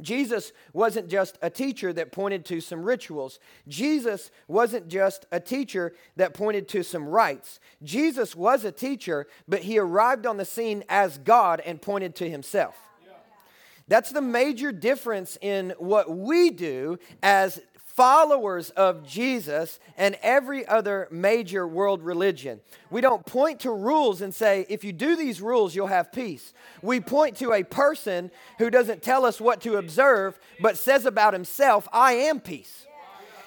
Jesus 0.00 0.52
wasn't 0.72 1.08
just 1.08 1.38
a 1.42 1.50
teacher 1.50 1.92
that 1.92 2.12
pointed 2.12 2.46
to 2.46 2.62
some 2.62 2.82
rituals. 2.82 3.38
Jesus 3.68 4.30
wasn't 4.48 4.88
just 4.88 5.26
a 5.30 5.38
teacher 5.38 5.94
that 6.16 6.32
pointed 6.32 6.66
to 6.68 6.82
some 6.82 7.06
rites. 7.06 7.60
Jesus 7.82 8.34
was 8.34 8.64
a 8.64 8.72
teacher, 8.72 9.26
but 9.46 9.60
he 9.60 9.78
arrived 9.78 10.24
on 10.24 10.38
the 10.38 10.46
scene 10.46 10.82
as 10.88 11.18
God 11.18 11.60
and 11.60 11.82
pointed 11.82 12.14
to 12.16 12.30
himself. 12.30 12.74
That's 13.88 14.12
the 14.12 14.22
major 14.22 14.72
difference 14.72 15.36
in 15.42 15.74
what 15.78 16.08
we 16.08 16.50
do 16.50 16.98
as 17.22 17.60
followers 18.02 18.70
of 18.70 19.06
Jesus 19.06 19.78
and 19.96 20.18
every 20.22 20.66
other 20.66 21.06
major 21.12 21.68
world 21.68 22.02
religion. 22.02 22.58
We 22.90 23.00
don't 23.00 23.24
point 23.24 23.60
to 23.60 23.70
rules 23.70 24.22
and 24.22 24.34
say, 24.34 24.66
if 24.68 24.82
you 24.82 24.92
do 24.92 25.14
these 25.14 25.40
rules, 25.40 25.76
you'll 25.76 25.86
have 25.86 26.10
peace. 26.10 26.52
We 26.82 26.98
point 26.98 27.36
to 27.36 27.52
a 27.52 27.62
person 27.62 28.32
who 28.58 28.70
doesn't 28.70 29.04
tell 29.04 29.24
us 29.24 29.40
what 29.40 29.60
to 29.60 29.76
observe, 29.76 30.36
but 30.60 30.76
says 30.76 31.06
about 31.06 31.32
himself, 31.32 31.86
I 31.92 32.14
am 32.14 32.40
peace. 32.40 32.88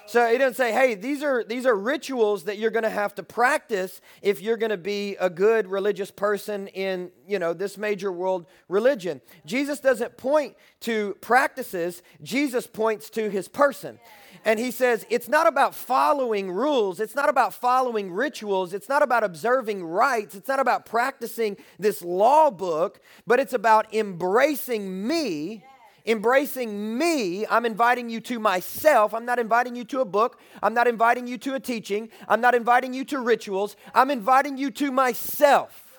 So 0.08 0.32
he 0.32 0.38
doesn't 0.38 0.56
say, 0.56 0.72
hey, 0.72 0.96
these 0.96 1.22
are, 1.22 1.44
these 1.44 1.66
are 1.66 1.76
rituals 1.76 2.46
that 2.46 2.58
you're 2.58 2.72
going 2.72 2.84
to 2.84 2.90
have 2.90 3.14
to 3.16 3.24
practice 3.24 4.00
if 4.22 4.42
you're 4.42 4.56
going 4.56 4.70
to 4.70 4.78
be 4.78 5.18
a 5.20 5.30
good 5.30 5.68
religious 5.68 6.12
person 6.12 6.68
in, 6.68 7.12
you 7.28 7.40
know, 7.40 7.52
this 7.52 7.78
major 7.78 8.10
world 8.10 8.46
religion. 8.70 9.20
Jesus 9.46 9.82
doesn't 9.82 10.16
point 10.16 10.56
to 10.82 11.18
practices. 11.20 12.04
Jesus 12.24 12.68
points 12.68 13.10
to 13.10 13.30
his 13.30 13.50
person. 13.50 14.00
And 14.46 14.60
he 14.60 14.70
says, 14.70 15.08
it's 15.10 15.28
not 15.28 15.48
about 15.48 15.74
following 15.74 16.52
rules. 16.52 17.00
It's 17.00 17.16
not 17.16 17.30
about 17.30 17.52
following 17.52 18.12
rituals. 18.12 18.76
It's 18.76 18.88
not 18.88 19.02
about 19.02 19.24
observing 19.24 19.84
rites. 19.84 20.36
It's 20.36 20.48
not 20.48 20.60
about 20.60 20.86
practicing 20.86 21.58
this 21.80 22.04
law 22.04 22.52
book, 22.52 23.02
but 23.26 23.40
it's 23.40 23.54
about 23.54 23.92
embracing 23.92 25.08
me. 25.08 25.66
Embracing 26.06 26.96
me, 26.96 27.48
I'm 27.48 27.66
inviting 27.66 28.12
you 28.12 28.22
to 28.22 28.38
myself. 28.38 29.16
I'm 29.16 29.26
not 29.26 29.40
inviting 29.40 29.76
you 29.76 29.84
to 29.86 30.02
a 30.02 30.06
book. 30.06 30.40
I'm 30.62 30.76
not 30.76 30.88
inviting 30.88 31.26
you 31.26 31.40
to 31.40 31.56
a 31.56 31.60
teaching. 31.60 32.10
I'm 32.30 32.42
not 32.42 32.54
inviting 32.54 32.94
you 32.94 33.04
to 33.06 33.20
rituals. 33.20 33.76
I'm 33.96 34.12
inviting 34.12 34.60
you 34.60 34.70
to 34.70 34.92
myself. 34.92 35.98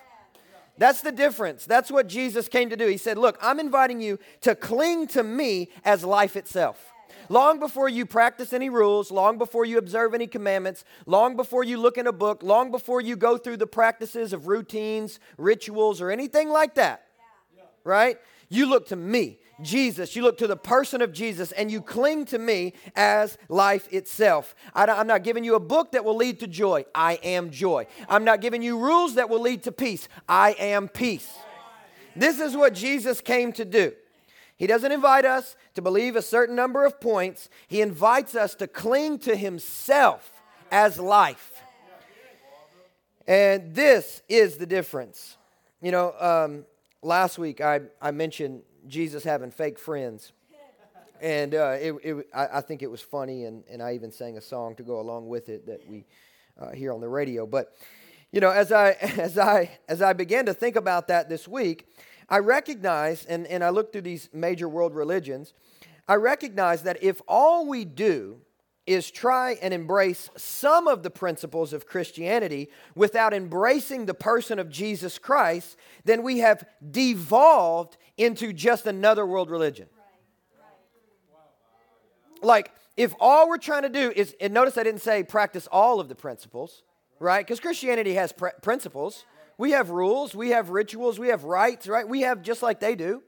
That's 0.79 1.01
the 1.01 1.11
difference. 1.11 1.65
That's 1.65 1.91
what 1.91 2.07
Jesus 2.07 2.47
came 2.47 2.71
to 2.71 2.77
do. 2.77 2.87
He 2.87 2.99
said, 2.99 3.19
Look, 3.19 3.37
I'm 3.43 3.59
inviting 3.59 4.01
you 4.01 4.21
to 4.43 4.55
cling 4.55 5.09
to 5.09 5.25
me 5.25 5.71
as 5.85 6.05
life 6.05 6.37
itself 6.37 6.93
long 7.29 7.59
before 7.59 7.89
you 7.89 8.07
practice 8.07 8.53
any 8.53 8.69
rules, 8.69 9.11
long 9.11 9.39
before 9.39 9.65
you 9.65 9.79
observe 9.79 10.15
any 10.15 10.27
commandments, 10.27 10.85
long 11.07 11.37
before 11.37 11.65
you 11.65 11.79
look 11.79 11.99
in 11.99 12.07
a 12.07 12.13
book, 12.13 12.43
long 12.43 12.71
before 12.71 13.01
you 13.01 13.17
go 13.17 13.37
through 13.37 13.57
the 13.57 13.67
practices 13.67 14.33
of 14.33 14.47
routines, 14.47 15.21
rituals, 15.39 16.01
or 16.01 16.11
anything 16.11 16.49
like 16.49 16.75
that, 16.75 17.07
yeah. 17.57 17.63
right? 17.85 18.19
You 18.49 18.67
look 18.67 18.89
to 18.89 18.97
me, 18.97 19.39
Jesus. 19.61 20.15
You 20.15 20.23
look 20.23 20.39
to 20.39 20.47
the 20.47 20.57
person 20.57 21.03
of 21.03 21.13
Jesus 21.13 21.53
and 21.53 21.71
you 21.71 21.81
cling 21.81 22.27
to 22.27 22.39
me 22.39 22.75
as 22.95 23.39
life 23.49 23.93
itself. 23.93 24.55
I, 24.75 24.85
am 24.85 25.07
not 25.07 25.25
giving 25.25 25.45
you 25.45 25.55
a 25.55 25.61
book 25.61 25.93
that 25.93 26.05
will 26.05 26.17
lead 26.17 26.41
to 26.41 26.47
joy. 26.47 26.85
I 26.95 27.15
am 27.23 27.51
joy. 27.51 27.87
I'm 28.09 28.25
not 28.25 28.41
giving 28.41 28.63
you 28.63 28.79
rules 28.79 29.15
that 29.15 29.29
will 29.29 29.41
lead 29.41 29.63
to 29.65 29.73
peace. 29.73 30.09
I 30.29 30.53
am 30.59 30.89
peace. 30.89 31.33
This 32.15 32.41
is 32.41 32.57
what 32.57 32.75
Jesus 32.75 33.21
came 33.21 33.53
to 33.55 33.65
do. 33.65 33.93
He 34.57 34.67
doesn't 34.67 34.91
invite 34.91 35.25
us 35.25 35.57
to 35.75 35.83
believe 35.83 36.17
a 36.17 36.23
certain 36.23 36.57
number 36.57 36.85
of 36.85 37.01
points, 37.01 37.49
He 37.69 37.81
invites 37.81 38.35
us 38.35 38.55
to 38.57 38.67
cling 38.67 39.19
to 39.21 39.37
Himself 39.37 40.33
as 40.71 40.99
life. 40.99 41.63
And 43.27 43.75
this 43.75 44.23
is 44.29 44.57
the 44.57 44.67
difference. 44.67 45.37
You 45.83 45.91
know, 45.91 46.15
um, 46.19 46.65
last 47.03 47.39
week 47.39 47.61
I, 47.61 47.81
I 48.01 48.13
mentioned 48.13 48.63
Jesus 48.87 49.25
having 49.25 49.51
fake 49.51 49.79
friends. 49.79 50.33
And 51.21 51.55
uh, 51.55 51.77
it, 51.81 51.95
it, 52.05 52.27
I, 52.35 52.59
I, 52.59 52.61
think 52.61 52.83
it 52.83 52.91
was 52.91 53.01
funny, 53.01 53.45
and, 53.45 53.65
and 53.71 53.83
I 53.83 53.95
even 53.95 54.13
sang 54.13 54.37
a 54.37 54.41
song 54.43 54.75
to 54.77 54.83
go 54.83 55.01
along 55.01 55.29
with 55.29 55.49
it 55.49 55.67
that 55.67 55.89
we 55.89 56.05
uh, 56.61 56.73
hear 56.73 56.93
on 56.93 57.01
the 57.01 57.09
radio. 57.09 57.47
But, 57.47 57.75
you 58.33 58.41
know, 58.41 58.51
as 58.51 58.71
I, 58.71 58.91
as, 59.19 59.39
I, 59.39 59.79
as 59.89 60.03
I 60.03 60.13
began 60.13 60.45
to 60.45 60.53
think 60.53 60.77
about 60.77 61.09
that 61.09 61.31
this 61.31 61.49
week, 61.49 61.87
I 62.29 62.39
recognize, 62.39 63.25
and, 63.25 63.47
and 63.47 63.63
I 63.63 63.71
look 63.71 63.93
through 63.93 64.03
these 64.03 64.29
major 64.33 64.69
world 64.69 64.95
religions, 64.95 65.53
I 66.09 66.15
recognize 66.15 66.83
that 66.83 67.03
if 67.03 67.21
all 67.29 67.67
we 67.67 67.85
do 67.85 68.41
is 68.87 69.11
try 69.11 69.59
and 69.61 69.75
embrace 69.75 70.31
some 70.37 70.87
of 70.87 71.03
the 71.03 71.11
principles 71.11 71.73
of 71.73 71.87
Christianity 71.87 72.71
without 72.95 73.35
embracing 73.35 74.07
the 74.07 74.15
person 74.15 74.59
of 74.59 74.71
Jesus 74.71 75.19
Christ, 75.19 75.77
then 76.05 76.23
we 76.23 76.39
have 76.39 76.65
devolved 76.89 77.97
into 78.17 78.53
just 78.53 78.87
another 78.87 79.27
world 79.27 79.51
religion. 79.51 79.89
Like, 82.43 82.71
if 82.97 83.15
all 83.19 83.49
we're 83.49 83.59
trying 83.59 83.83
to 83.83 83.89
do 83.89 84.13
is, 84.15 84.37
and 84.41 84.55
notice 84.55 84.79
I 84.79 84.85
didn't 84.85 85.03
say 85.03 85.25
practice 85.25 85.67
all 85.73 85.99
of 85.99 86.09
the 86.09 86.15
principles, 86.15 86.83
right? 87.19 87.45
Because 87.45 87.61
Christianity 87.61 88.15
has 88.15 88.33
pr- 88.33 88.49
principles. 88.63 89.25
We 89.59 89.71
have 89.73 89.91
rules, 89.91 90.35
we 90.35 90.51
have 90.51 90.71
rituals, 90.71 91.19
we 91.19 91.29
have 91.29 91.45
rites, 91.45 91.87
right? 91.87 92.07
We 92.07 92.23
have 92.23 92.43
just 92.43 92.63
like 92.63 92.81
they 92.81 92.95
do. 92.95 93.23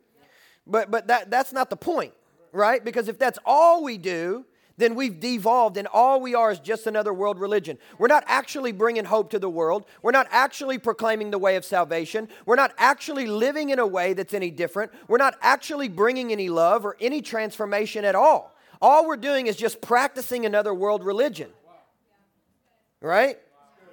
But 0.66 0.90
but 0.90 1.06
that 1.06 1.30
that's 1.30 1.52
not 1.52 1.70
the 1.70 1.76
point, 1.76 2.12
right? 2.52 2.84
Because 2.84 3.08
if 3.08 3.18
that's 3.18 3.38
all 3.46 3.82
we 3.82 3.96
do, 3.96 4.44
then 4.78 4.94
we've 4.94 5.18
devolved 5.18 5.76
and 5.76 5.88
all 5.88 6.20
we 6.20 6.34
are 6.34 6.52
is 6.52 6.60
just 6.60 6.86
another 6.86 7.12
world 7.12 7.38
religion. 7.38 7.78
We're 7.98 8.06
not 8.06 8.24
actually 8.26 8.72
bringing 8.72 9.04
hope 9.04 9.30
to 9.30 9.38
the 9.38 9.50
world. 9.50 9.84
We're 10.02 10.12
not 10.12 10.28
actually 10.30 10.78
proclaiming 10.78 11.30
the 11.30 11.38
way 11.38 11.56
of 11.56 11.64
salvation. 11.64 12.28
We're 12.46 12.56
not 12.56 12.72
actually 12.78 13.26
living 13.26 13.70
in 13.70 13.78
a 13.78 13.86
way 13.86 14.12
that's 14.12 14.34
any 14.34 14.50
different. 14.50 14.92
We're 15.08 15.18
not 15.18 15.36
actually 15.42 15.88
bringing 15.88 16.30
any 16.30 16.48
love 16.48 16.86
or 16.86 16.96
any 17.00 17.20
transformation 17.22 18.04
at 18.04 18.14
all. 18.14 18.54
All 18.80 19.06
we're 19.06 19.16
doing 19.16 19.48
is 19.48 19.56
just 19.56 19.80
practicing 19.80 20.46
another 20.46 20.72
world 20.72 21.04
religion. 21.04 21.50
Right? 23.00 23.38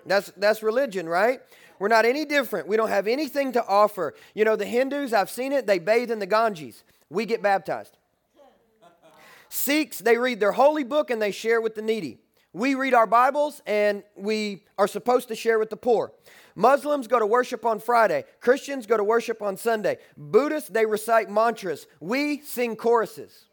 That's 0.05 0.31
that's 0.37 0.61
religion, 0.61 1.09
right? 1.09 1.41
We're 1.79 1.87
not 1.87 2.05
any 2.05 2.25
different. 2.25 2.67
We 2.67 2.77
don't 2.77 2.89
have 2.89 3.07
anything 3.07 3.51
to 3.53 3.65
offer. 3.65 4.13
You 4.33 4.45
know, 4.45 4.55
the 4.55 4.65
Hindus, 4.65 5.13
I've 5.13 5.29
seen 5.29 5.51
it, 5.51 5.67
they 5.67 5.79
bathe 5.79 6.11
in 6.11 6.19
the 6.19 6.25
Ganges. 6.25 6.83
We 7.09 7.25
get 7.25 7.41
baptized. 7.41 7.97
Sikhs, 9.49 9.99
they 9.99 10.17
read 10.17 10.39
their 10.39 10.51
holy 10.51 10.83
book 10.83 11.09
and 11.09 11.21
they 11.21 11.31
share 11.31 11.61
with 11.61 11.75
the 11.75 11.81
needy. 11.81 12.19
We 12.53 12.75
read 12.75 12.93
our 12.93 13.07
Bibles 13.07 13.61
and 13.65 14.03
we 14.15 14.63
are 14.77 14.87
supposed 14.87 15.27
to 15.27 15.35
share 15.35 15.59
with 15.59 15.69
the 15.69 15.77
poor. 15.77 16.13
Muslims 16.55 17.07
go 17.07 17.19
to 17.19 17.25
worship 17.25 17.65
on 17.65 17.79
Friday. 17.79 18.23
Christians 18.39 18.85
go 18.85 18.95
to 18.95 19.03
worship 19.03 19.41
on 19.41 19.57
Sunday. 19.57 19.97
Buddhists, 20.15 20.69
they 20.69 20.85
recite 20.85 21.29
mantras. 21.29 21.85
We 21.99 22.41
sing 22.41 22.77
choruses. 22.77 23.45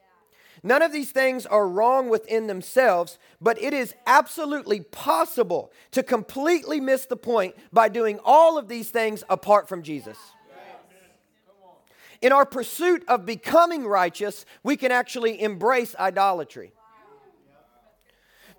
None 0.65 0.83
of 0.83 0.93
these 0.93 1.11
things 1.11 1.45
are 1.45 1.67
wrong 1.67 2.09
within 2.09 2.47
themselves, 2.47 3.19
but 3.41 3.61
it 3.61 3.75
is 3.75 3.95
absolutely 4.07 4.81
possible 4.81 5.73
to 5.91 6.05
completely 6.05 6.81
miss 6.81 7.07
the 7.07 7.17
point 7.17 7.57
by 7.73 7.89
doing 7.89 8.21
all 8.25 8.57
of 8.57 8.69
these 8.69 8.91
things 8.91 9.25
apart 9.29 9.69
from 9.69 9.83
Jesus. 9.83 10.17
In 12.21 12.31
our 12.31 12.47
pursuit 12.47 13.05
of 13.09 13.27
becoming 13.27 13.85
righteous, 13.85 14.47
we 14.63 14.77
can 14.77 14.93
actually 14.93 15.43
embrace 15.43 15.97
idolatry. 15.99 16.73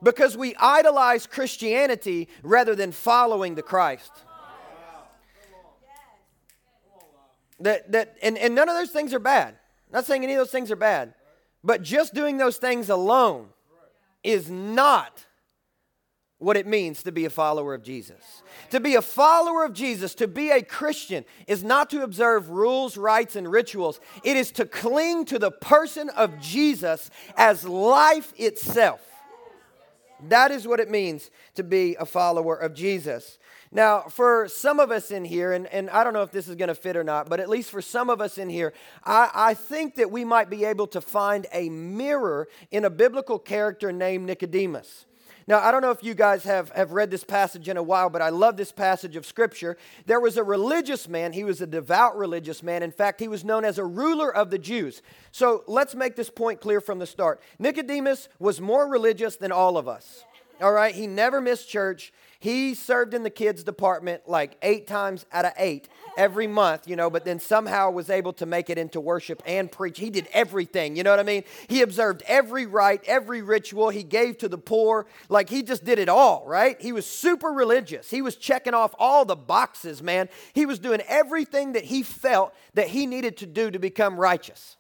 Because 0.02 0.36
we 0.36 0.54
idolize 0.60 1.26
Christianity 1.26 2.28
rather 2.42 2.76
than 2.76 2.92
following 2.92 3.56
the 3.56 3.62
Christ. 3.62 4.12
That, 7.62 7.90
that, 7.94 8.18
and, 8.22 8.38
and 8.38 8.54
none 8.54 8.68
of 8.68 8.76
those 8.76 8.92
things 8.92 9.14
are 9.14 9.20
bad. 9.20 9.54
I'm 9.88 9.94
not 9.94 10.06
saying 10.06 10.26
any 10.26 10.34
of 10.34 10.40
those 10.40 10.52
things 10.52 10.70
are 10.70 10.76
bad. 10.76 11.14
But 11.64 11.82
just 11.82 12.14
doing 12.14 12.38
those 12.38 12.58
things 12.58 12.90
alone 12.90 13.48
is 14.24 14.50
not 14.50 15.26
what 16.44 16.58
it 16.58 16.68
means 16.68 17.04
to 17.04 17.12
be 17.12 17.24
a 17.26 17.30
follower 17.30 17.74
of 17.74 17.84
Jesus. 17.84 18.44
To 18.72 18.82
be 18.82 18.96
a 18.96 19.02
follower 19.02 19.64
of 19.64 19.74
Jesus, 19.74 20.14
to 20.16 20.28
be 20.28 20.52
a 20.52 20.62
Christian, 20.62 21.24
is 21.48 21.64
not 21.64 21.90
to 21.92 22.04
observe 22.04 22.50
rules, 22.50 22.98
rites, 22.98 23.38
and 23.38 23.50
rituals. 23.50 24.02
It 24.24 24.36
is 24.36 24.52
to 24.54 24.66
cling 24.66 25.26
to 25.26 25.40
the 25.40 25.52
person 25.52 26.10
of 26.10 26.40
Jesus 26.40 27.10
as 27.38 27.66
life 27.66 28.34
itself. 28.36 29.00
That 30.30 30.52
is 30.52 30.68
what 30.68 30.80
it 30.80 30.90
means 30.90 31.32
to 31.56 31.64
be 31.64 31.96
a 31.98 32.06
follower 32.06 32.56
of 32.56 32.74
Jesus. 32.74 33.38
Now, 33.76 34.02
for 34.02 34.48
some 34.50 34.80
of 34.80 34.92
us 34.92 35.10
in 35.10 35.26
here, 35.26 35.52
and, 35.52 35.66
and 35.66 35.90
I 35.90 36.04
don't 36.04 36.14
know 36.14 36.22
if 36.22 36.32
this 36.32 36.48
is 36.48 36.56
going 36.56 36.68
to 36.68 36.76
fit 36.76 36.96
or 36.96 37.04
not, 37.04 37.28
but 37.28 37.40
at 37.40 37.50
least 37.50 37.72
for 37.72 37.82
some 37.82 38.12
of 38.12 38.22
us 38.22 38.38
in 38.38 38.48
here, 38.48 38.72
I, 39.04 39.32
I 39.34 39.54
think 39.56 39.96
that 39.96 40.12
we 40.12 40.24
might 40.24 40.48
be 40.48 40.64
able 40.64 40.86
to 40.88 41.02
find 41.02 41.48
a 41.52 41.70
mirror 41.70 42.48
in 42.70 42.86
a 42.86 42.92
biblical 42.92 43.40
character 43.40 43.92
named 43.92 44.28
Nicodemus. 44.28 45.06
Now, 45.48 45.60
I 45.60 45.72
don't 45.72 45.82
know 45.82 45.90
if 45.90 46.04
you 46.04 46.14
guys 46.14 46.44
have, 46.44 46.70
have 46.70 46.92
read 46.92 47.10
this 47.10 47.24
passage 47.24 47.68
in 47.68 47.76
a 47.76 47.84
while, 47.84 48.12
but 48.12 48.22
I 48.22 48.30
love 48.30 48.58
this 48.58 48.72
passage 48.72 49.16
of 49.16 49.26
Scripture. 49.26 49.76
There 50.06 50.20
was 50.20 50.38
a 50.38 50.44
religious 50.44 51.10
man. 51.10 51.34
He 51.34 51.44
was 51.44 51.60
a 51.60 51.68
devout 51.68 52.16
religious 52.16 52.62
man. 52.62 52.84
In 52.84 52.92
fact, 52.92 53.20
he 53.20 53.28
was 53.28 53.44
known 53.44 53.66
as 53.66 53.80
a 53.80 53.84
ruler 53.84 54.34
of 54.34 54.52
the 54.52 54.60
Jews. 54.60 55.02
So 55.32 55.64
let's 55.68 55.96
make 55.96 56.16
this 56.16 56.30
point 56.30 56.62
clear 56.62 56.80
from 56.80 57.00
the 57.00 57.08
start. 57.08 57.42
Nicodemus 57.60 58.30
was 58.40 58.62
more 58.62 58.88
religious 58.88 59.36
than 59.36 59.52
all 59.52 59.78
of 59.78 59.88
us. 59.88 60.24
All 60.62 60.72
right? 60.72 60.94
He 60.94 61.08
never 61.08 61.42
missed 61.42 61.68
church. 61.68 62.14
He 62.44 62.74
served 62.74 63.14
in 63.14 63.24
the 63.24 63.30
kids 63.30 63.64
department 63.64 64.24
like 64.28 64.58
eight 64.62 64.86
times 64.86 65.26
out 65.32 65.46
of 65.46 65.54
eight 65.56 65.88
every 66.18 66.46
month, 66.46 66.90
you 66.90 66.98
know, 66.98 67.10
but 67.10 67.24
then 67.24 67.40
somehow 67.40 67.90
was 67.90 68.10
able 68.10 68.34
to 68.34 68.46
make 68.46 68.70
it 68.70 68.78
into 68.78 69.00
worship 69.00 69.42
and 69.46 69.72
preach. 69.72 69.98
He 69.98 70.10
did 70.10 70.28
everything, 70.34 70.98
you 70.98 71.04
know 71.04 71.12
what 71.12 71.22
I 71.22 71.24
mean? 71.24 71.46
He 71.70 71.82
observed 71.82 72.22
every 72.28 72.66
rite, 72.66 73.02
every 73.08 73.42
ritual. 73.42 73.92
He 73.92 74.04
gave 74.04 74.40
to 74.40 74.50
the 74.50 74.58
poor. 74.58 75.06
Like 75.30 75.48
he 75.48 75.64
just 75.64 75.86
did 75.86 76.00
it 76.00 76.10
all, 76.10 76.44
right? 76.46 76.76
He 76.82 76.92
was 76.92 77.06
super 77.06 77.48
religious. 77.48 78.10
He 78.10 78.22
was 78.22 78.36
checking 78.36 78.74
off 78.74 78.94
all 79.00 79.24
the 79.24 79.38
boxes, 79.38 80.04
man. 80.04 80.28
He 80.52 80.66
was 80.66 80.80
doing 80.80 81.00
everything 81.08 81.72
that 81.72 81.86
he 81.86 82.04
felt 82.04 82.54
that 82.74 82.90
he 82.90 83.06
needed 83.06 83.38
to 83.38 83.46
do 83.46 83.72
to 83.72 83.80
become 83.80 84.18
righteous. 84.18 84.76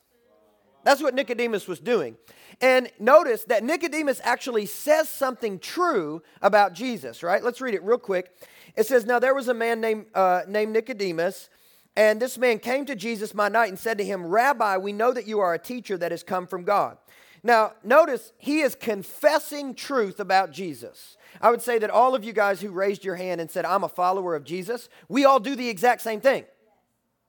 That's 0.83 1.01
what 1.01 1.15
Nicodemus 1.15 1.65
was 1.65 1.79
doing. 1.79 2.17
And 2.63 2.89
notice 2.97 3.43
that 3.49 3.61
Nicodemus 3.61 4.21
actually 4.23 4.67
says 4.67 5.09
something 5.09 5.59
true 5.59 6.23
about 6.41 6.71
Jesus, 6.71 7.21
right? 7.21 7.43
Let's 7.43 7.59
read 7.59 7.73
it 7.73 7.83
real 7.83 7.97
quick. 7.97 8.31
It 8.77 8.87
says, 8.87 9.05
Now 9.05 9.19
there 9.19 9.35
was 9.35 9.49
a 9.49 9.53
man 9.53 9.81
named, 9.81 10.05
uh, 10.15 10.43
named 10.47 10.71
Nicodemus, 10.71 11.49
and 11.97 12.21
this 12.21 12.37
man 12.37 12.59
came 12.59 12.85
to 12.85 12.95
Jesus 12.95 13.33
by 13.33 13.49
night 13.49 13.67
and 13.67 13.77
said 13.77 13.97
to 13.97 14.05
him, 14.05 14.25
Rabbi, 14.25 14.77
we 14.77 14.93
know 14.93 15.11
that 15.11 15.27
you 15.27 15.41
are 15.41 15.53
a 15.53 15.59
teacher 15.59 15.97
that 15.97 16.11
has 16.11 16.23
come 16.23 16.47
from 16.47 16.63
God. 16.63 16.97
Now, 17.43 17.73
notice 17.83 18.31
he 18.37 18.61
is 18.61 18.75
confessing 18.75 19.75
truth 19.75 20.21
about 20.21 20.51
Jesus. 20.51 21.17
I 21.41 21.51
would 21.51 21.61
say 21.61 21.79
that 21.79 21.89
all 21.89 22.15
of 22.15 22.23
you 22.23 22.31
guys 22.31 22.61
who 22.61 22.69
raised 22.69 23.03
your 23.03 23.17
hand 23.17 23.41
and 23.41 23.51
said, 23.51 23.65
I'm 23.65 23.83
a 23.83 23.89
follower 23.89 24.35
of 24.35 24.45
Jesus, 24.45 24.87
we 25.09 25.25
all 25.25 25.41
do 25.41 25.57
the 25.57 25.67
exact 25.67 26.01
same 26.01 26.21
thing. 26.21 26.45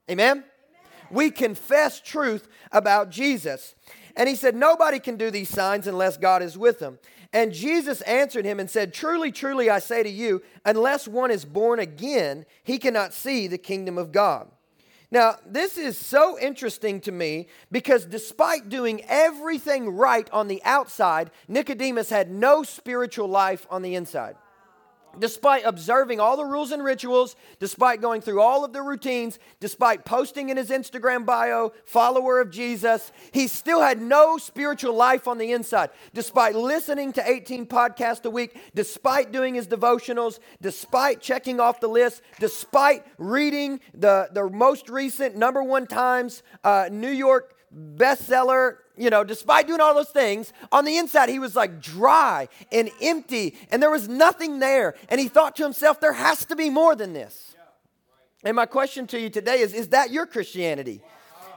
Amen? 0.09 0.31
Amen. 0.37 0.45
We 1.11 1.33
confess 1.33 2.01
truth 2.01 2.47
about 2.71 3.11
Jesus. 3.11 3.75
And 4.17 4.29
he 4.29 4.35
said, 4.35 4.55
Nobody 4.55 4.99
can 4.99 5.17
do 5.17 5.31
these 5.31 5.49
signs 5.49 5.87
unless 5.87 6.17
God 6.17 6.43
is 6.43 6.57
with 6.57 6.79
them. 6.79 6.99
And 7.33 7.53
Jesus 7.53 8.01
answered 8.03 8.45
him 8.45 8.61
and 8.61 8.71
said, 8.71 8.95
Truly, 8.95 9.33
truly, 9.33 9.69
I 9.69 9.81
say 9.81 10.03
to 10.03 10.09
you, 10.09 10.43
unless 10.65 11.09
one 11.09 11.31
is 11.31 11.45
born 11.45 11.81
again, 11.81 12.47
he 12.63 12.79
cannot 12.79 13.13
see 13.13 13.47
the 13.49 13.59
kingdom 13.59 13.99
of 13.99 14.13
God. 14.13 14.49
Now, 15.11 15.37
this 15.47 15.79
is 15.79 15.97
so 15.97 16.39
interesting 16.39 17.01
to 17.03 17.13
me 17.13 17.49
because 17.71 18.05
despite 18.05 18.69
doing 18.69 19.05
everything 19.09 19.91
right 19.91 20.29
on 20.33 20.49
the 20.49 20.63
outside, 20.65 21.31
Nicodemus 21.47 22.11
had 22.11 22.31
no 22.31 22.63
spiritual 22.63 23.29
life 23.29 23.67
on 23.71 23.83
the 23.83 23.95
inside 23.95 24.37
despite 25.19 25.65
observing 25.65 26.21
all 26.21 26.37
the 26.37 26.45
rules 26.45 26.73
and 26.73 26.83
rituals, 26.85 27.37
despite 27.59 28.01
going 28.01 28.21
through 28.21 28.41
all 28.41 28.65
of 28.65 28.73
the 28.73 28.83
routines, 28.83 29.39
despite 29.61 30.05
posting 30.05 30.49
in 30.49 30.57
his 30.57 30.71
Instagram 30.71 31.25
bio, 31.25 31.73
follower 31.85 32.41
of 32.41 32.51
Jesus, 32.51 33.13
he 33.33 33.47
still 33.47 33.81
had 33.81 34.01
no 34.01 34.39
spiritual 34.39 34.95
life 34.95 35.27
on 35.29 35.39
the 35.39 35.53
inside. 35.53 35.91
Despite 36.13 36.55
listening 36.55 37.13
to 37.15 37.29
18 37.29 37.67
podcasts 37.67 38.25
a 38.25 38.31
week, 38.31 38.57
despite 38.75 39.33
doing 39.33 39.55
his 39.55 39.67
devotionals, 39.67 40.39
despite 40.61 41.21
checking 41.21 41.61
off 41.61 41.81
the 41.81 41.89
list, 41.89 42.23
despite 42.39 43.05
reading 43.19 43.81
the, 43.93 44.29
the 44.33 44.49
most 44.51 44.89
recent 44.89 45.37
number 45.37 45.63
one 45.63 45.87
times 45.87 46.43
uh, 46.63 46.89
New 46.91 47.11
York 47.11 47.55
bestseller 47.75 48.77
you 48.97 49.11
know, 49.11 49.25
despite 49.25 49.67
doing 49.67 49.81
all 49.81 49.95
those 49.95 50.11
things, 50.11 50.53
on 50.71 50.85
the 50.85 50.97
inside 50.97 51.29
he 51.29 51.39
was 51.39 51.57
like 51.57 51.81
dry 51.81 52.49
and 52.71 52.91
empty 53.03 53.57
and 53.71 53.83
there 53.83 53.91
was 53.91 54.09
nothing 54.09 54.61
there. 54.61 54.95
And 55.09 55.21
he 55.21 55.29
thought 55.29 55.57
to 55.57 55.65
himself, 55.65 56.01
there 56.01 56.13
has 56.13 56.45
to 56.47 56.57
be 56.57 56.71
more 56.71 56.95
than 56.95 57.13
this. 57.13 57.55
And 58.45 58.55
my 58.55 58.67
question 58.67 59.07
to 59.09 59.19
you 59.19 59.31
today 59.31 59.61
is 59.61 59.73
Is 59.73 59.89
that 59.89 60.11
your 60.11 60.27
Christianity? 60.27 61.01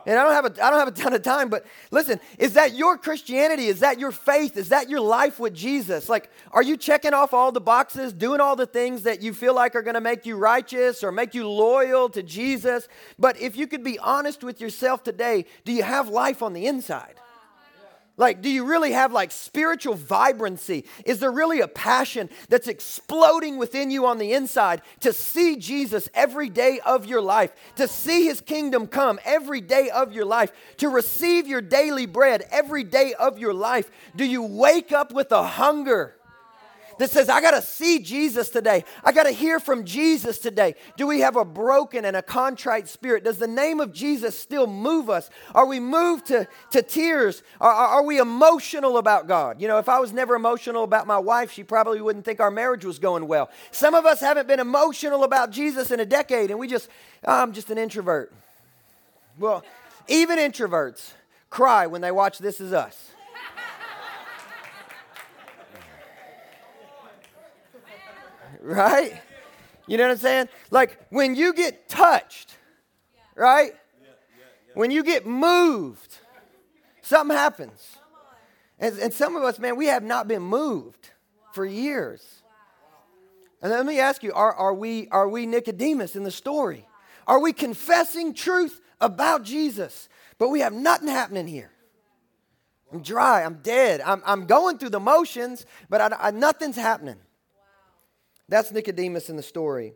And 0.08 0.17
I 0.17 0.23
don't 0.23 0.32
have 0.32 0.45
a, 0.45 0.65
I 0.65 0.69
don't 0.69 0.80
have 0.80 0.88
a 0.88 0.91
ton 1.04 1.13
of 1.13 1.21
time, 1.21 1.50
but 1.50 1.65
listen, 1.91 2.21
is 2.39 2.54
that 2.54 2.73
your 2.73 2.97
Christianity? 2.97 3.67
Is 3.67 3.82
that 3.82 4.00
your 4.00 4.13
faith? 4.13 4.56
Is 4.56 4.69
that 4.69 4.89
your 4.89 5.02
life 5.02 5.38
with 5.38 5.54
Jesus? 5.54 6.08
Like, 6.08 6.32
are 6.52 6.63
you 6.63 6.78
checking 6.78 7.13
off 7.13 7.34
all 7.34 7.52
the 7.52 7.60
boxes, 7.60 8.13
doing 8.13 8.39
all 8.39 8.56
the 8.56 8.65
things 8.65 9.04
that 9.04 9.21
you 9.21 9.34
feel 9.34 9.54
like 9.54 9.76
are 9.76 9.82
going 9.82 9.95
to 9.95 10.02
make 10.02 10.26
you 10.26 10.38
righteous 10.38 11.04
or 11.04 11.12
make 11.12 11.36
you 11.36 11.47
loyal 11.47 12.08
to 12.10 12.23
Jesus? 12.23 12.88
But 13.19 13.39
if 13.41 13.58
you 13.58 13.67
could 13.67 13.84
be 13.84 14.00
honest 14.00 14.45
with 14.45 14.62
yourself 14.62 15.04
today, 15.04 15.45
do 15.65 15.73
you 15.73 15.84
have 15.84 16.08
life 16.08 16.41
on 16.41 16.54
the 16.54 16.67
inside? 16.67 17.15
Like, 18.19 18.41
do 18.41 18.49
you 18.49 18.65
really 18.65 18.93
have 18.93 19.13
like 19.13 19.32
spiritual 19.32 19.93
vibrancy? 19.93 20.86
Is 21.06 21.19
there 21.19 21.32
really 21.32 21.62
a 21.62 21.67
passion 21.67 22.32
that's 22.49 22.67
exploding 22.67 23.58
within 23.58 23.91
you 23.91 24.08
on 24.08 24.17
the 24.17 24.34
inside 24.34 24.82
to 25.01 25.13
see 25.13 25.56
Jesus 25.56 26.10
every 26.15 26.49
day 26.49 26.80
of 26.84 27.06
your 27.06 27.21
life, 27.21 27.51
to 27.75 27.88
see 27.88 28.25
his 28.25 28.41
kingdom 28.41 28.88
come 28.88 29.19
every 29.23 29.62
day 29.62 29.91
of 29.91 30.13
your 30.13 30.25
life, 30.25 30.51
to 30.77 30.89
receive 30.89 31.47
your 31.47 31.62
daily 31.62 32.08
bread 32.08 32.43
every 32.49 32.84
day 32.84 33.13
of 33.13 33.38
your 33.38 33.53
life? 33.53 33.91
Do 34.15 34.25
you 34.25 34.41
wake 34.41 34.91
up 34.91 35.13
with 35.13 35.32
a 35.32 35.43
hunger? 35.43 36.15
That 37.00 37.12
says, 37.12 37.30
I 37.30 37.42
got 37.42 37.52
to 37.52 37.62
see 37.62 38.00
Jesus 38.00 38.50
today. 38.50 38.84
I 39.04 39.12
got 39.12 39.24
to 39.24 39.32
hear 39.32 39.60
from 39.60 39.86
Jesus 39.86 40.40
today. 40.40 40.76
Do 40.96 41.08
we 41.08 41.20
have 41.22 41.36
a 41.36 41.46
broken 41.46 42.06
and 42.06 42.16
a 42.16 42.22
contrite 42.22 42.88
spirit? 42.88 43.24
Does 43.24 43.38
the 43.38 43.48
name 43.48 43.80
of 43.80 43.94
Jesus 43.94 44.38
still 44.38 44.68
move 44.68 45.10
us? 45.10 45.30
Are 45.54 45.66
we 45.66 45.80
moved 45.80 46.28
to, 46.28 46.48
to 46.72 46.82
tears? 46.82 47.44
Are, 47.62 47.72
are 47.72 48.04
we 48.04 48.20
emotional 48.20 48.98
about 48.98 49.28
God? 49.28 49.62
You 49.62 49.68
know, 49.68 49.78
if 49.78 49.90
I 49.90 50.00
was 50.00 50.12
never 50.12 50.36
emotional 50.36 50.84
about 50.84 51.08
my 51.08 51.20
wife, 51.20 51.52
she 51.52 51.64
probably 51.64 52.02
wouldn't 52.02 52.26
think 52.26 52.40
our 52.40 52.52
marriage 52.52 52.86
was 52.86 53.00
going 53.00 53.28
well. 53.28 53.50
Some 53.72 53.94
of 53.94 54.06
us 54.06 54.20
haven't 54.20 54.48
been 54.48 54.60
emotional 54.60 55.24
about 55.24 55.52
Jesus 55.52 55.92
in 55.92 56.00
a 56.00 56.06
decade, 56.06 56.52
and 56.52 56.60
we 56.60 56.68
just, 56.68 56.90
oh, 57.26 57.42
I'm 57.42 57.54
just 57.54 57.70
an 57.70 57.78
introvert. 57.78 58.34
Well, 59.38 59.64
even 60.08 60.40
introverts 60.40 61.12
cry 61.50 61.88
when 61.88 62.02
they 62.02 62.12
watch 62.12 62.40
This 62.40 62.60
Is 62.60 62.74
Us. 62.74 63.12
Right? 68.67 69.21
You 69.88 69.97
know 69.97 70.03
what 70.03 70.12
I'm 70.12 70.17
saying? 70.17 70.49
Like 70.69 70.99
when 71.10 71.36
you 71.36 71.53
get 71.53 71.88
touched, 71.88 72.56
right? 73.36 73.71
When 74.73 74.91
you 74.91 75.03
get 75.03 75.25
moved, 75.25 76.19
something 77.01 77.36
happens. 77.36 77.97
And, 78.80 78.97
and 78.99 79.13
some 79.13 79.36
of 79.36 79.43
us, 79.43 79.58
man, 79.58 79.75
we 79.75 79.88
have 79.88 80.03
not 80.03 80.27
been 80.27 80.43
moved 80.43 81.10
for 81.53 81.65
years. 81.65 82.43
And 83.62 83.71
let 83.71 83.86
me 83.86 83.99
ask 83.99 84.21
you 84.21 84.34
are, 84.34 84.53
are, 84.53 84.73
we, 84.73 85.08
are 85.10 85.27
we 85.27 85.45
Nicodemus 85.45 86.15
in 86.15 86.23
the 86.23 86.32
story? 86.32 86.86
Are 87.25 87.39
we 87.39 87.53
confessing 87.53 88.34
truth 88.34 88.80
about 89.01 89.43
Jesus, 89.43 90.10
but 90.38 90.49
we 90.49 90.60
have 90.60 90.73
nothing 90.73 91.08
happening 91.08 91.47
here? 91.47 91.71
I'm 92.93 93.01
dry, 93.01 93.43
I'm 93.43 93.56
dead, 93.56 94.01
I'm, 94.01 94.21
I'm 94.25 94.45
going 94.45 94.77
through 94.77 94.91
the 94.91 94.99
motions, 94.99 95.65
but 95.89 96.01
I, 96.01 96.27
I, 96.27 96.32
nothing's 96.32 96.77
happening. 96.77 97.17
That's 98.50 98.72
Nicodemus 98.72 99.30
in 99.30 99.36
the 99.36 99.44
story. 99.44 99.94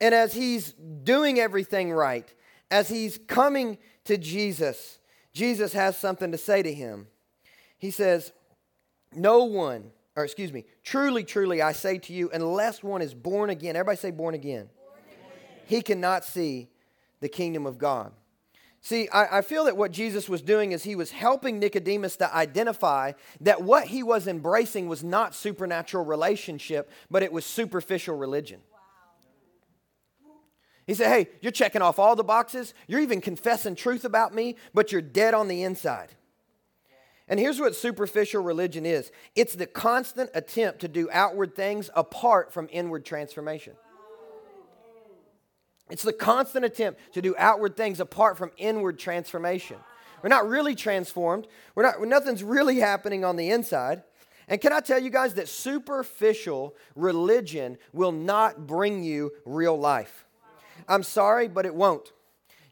And 0.00 0.14
as 0.14 0.34
he's 0.34 0.72
doing 0.72 1.38
everything 1.38 1.92
right, 1.92 2.32
as 2.70 2.88
he's 2.88 3.18
coming 3.28 3.78
to 4.04 4.18
Jesus, 4.18 4.98
Jesus 5.32 5.72
has 5.72 5.96
something 5.96 6.32
to 6.32 6.38
say 6.38 6.62
to 6.62 6.72
him. 6.72 7.06
He 7.78 7.90
says, 7.90 8.32
No 9.14 9.44
one, 9.44 9.90
or 10.16 10.24
excuse 10.24 10.52
me, 10.52 10.64
truly, 10.82 11.24
truly, 11.24 11.62
I 11.62 11.72
say 11.72 11.98
to 11.98 12.12
you, 12.12 12.30
unless 12.32 12.82
one 12.82 13.02
is 13.02 13.14
born 13.14 13.50
again, 13.50 13.76
everybody 13.76 13.96
say 13.96 14.10
born 14.10 14.34
again, 14.34 14.68
born 14.76 14.98
again. 15.06 15.60
he 15.66 15.82
cannot 15.82 16.24
see 16.24 16.68
the 17.20 17.28
kingdom 17.28 17.66
of 17.66 17.78
God. 17.78 18.12
See, 18.84 19.08
I, 19.10 19.38
I, 19.38 19.42
feel 19.42 19.66
that 19.66 19.76
what 19.76 19.92
Jesus 19.92 20.28
was 20.28 20.42
doing 20.42 20.72
is 20.72 20.82
he 20.82 20.96
was 20.96 21.12
helping 21.12 21.60
Nicodemus 21.60 22.16
to 22.16 22.34
identify 22.34 23.12
that 23.40 23.62
what 23.62 23.86
he 23.86 24.02
was 24.02 24.26
embracing 24.26 24.88
was 24.88 25.04
not 25.04 25.36
supernatural 25.36 26.04
relationship, 26.04 26.90
but 27.08 27.22
it 27.22 27.32
was 27.32 27.46
superficial 27.46 28.16
religion. 28.16 28.60
He 30.84 30.94
said, 30.94 31.10
Hey, 31.10 31.28
you're 31.40 31.52
checking 31.52 31.80
off 31.80 32.00
all 32.00 32.16
the 32.16 32.24
boxes. 32.24 32.74
You're 32.88 33.00
even 33.00 33.20
confessing 33.20 33.76
truth 33.76 34.04
about 34.04 34.34
me, 34.34 34.56
but 34.74 34.90
you're 34.90 35.00
dead 35.00 35.32
on 35.32 35.46
the 35.46 35.62
inside. 35.62 36.08
And 37.28 37.38
here's 37.38 37.60
what 37.60 37.76
superficial 37.76 38.42
religion 38.42 38.84
is 38.84 39.12
it's 39.36 39.54
the 39.54 39.66
constant 39.66 40.30
attempt 40.34 40.80
to 40.80 40.88
do 40.88 41.08
outward 41.12 41.54
things 41.54 41.88
apart 41.94 42.52
from 42.52 42.68
inward 42.72 43.04
transformation. 43.04 43.74
It's 45.92 46.02
the 46.02 46.12
constant 46.14 46.64
attempt 46.64 47.00
to 47.12 47.20
do 47.20 47.34
outward 47.36 47.76
things 47.76 48.00
apart 48.00 48.38
from 48.38 48.50
inward 48.56 48.98
transformation. 48.98 49.76
We're 50.22 50.30
not 50.30 50.48
really 50.48 50.74
transformed. 50.74 51.46
We're 51.74 51.82
not, 51.82 52.00
nothing's 52.00 52.42
really 52.42 52.78
happening 52.78 53.26
on 53.26 53.36
the 53.36 53.50
inside. 53.50 54.02
And 54.48 54.58
can 54.58 54.72
I 54.72 54.80
tell 54.80 54.98
you 54.98 55.10
guys 55.10 55.34
that 55.34 55.48
superficial 55.48 56.74
religion 56.96 57.76
will 57.92 58.10
not 58.10 58.66
bring 58.66 59.04
you 59.04 59.32
real 59.44 59.78
life? 59.78 60.24
I'm 60.88 61.02
sorry, 61.02 61.46
but 61.46 61.66
it 61.66 61.74
won't. 61.74 62.10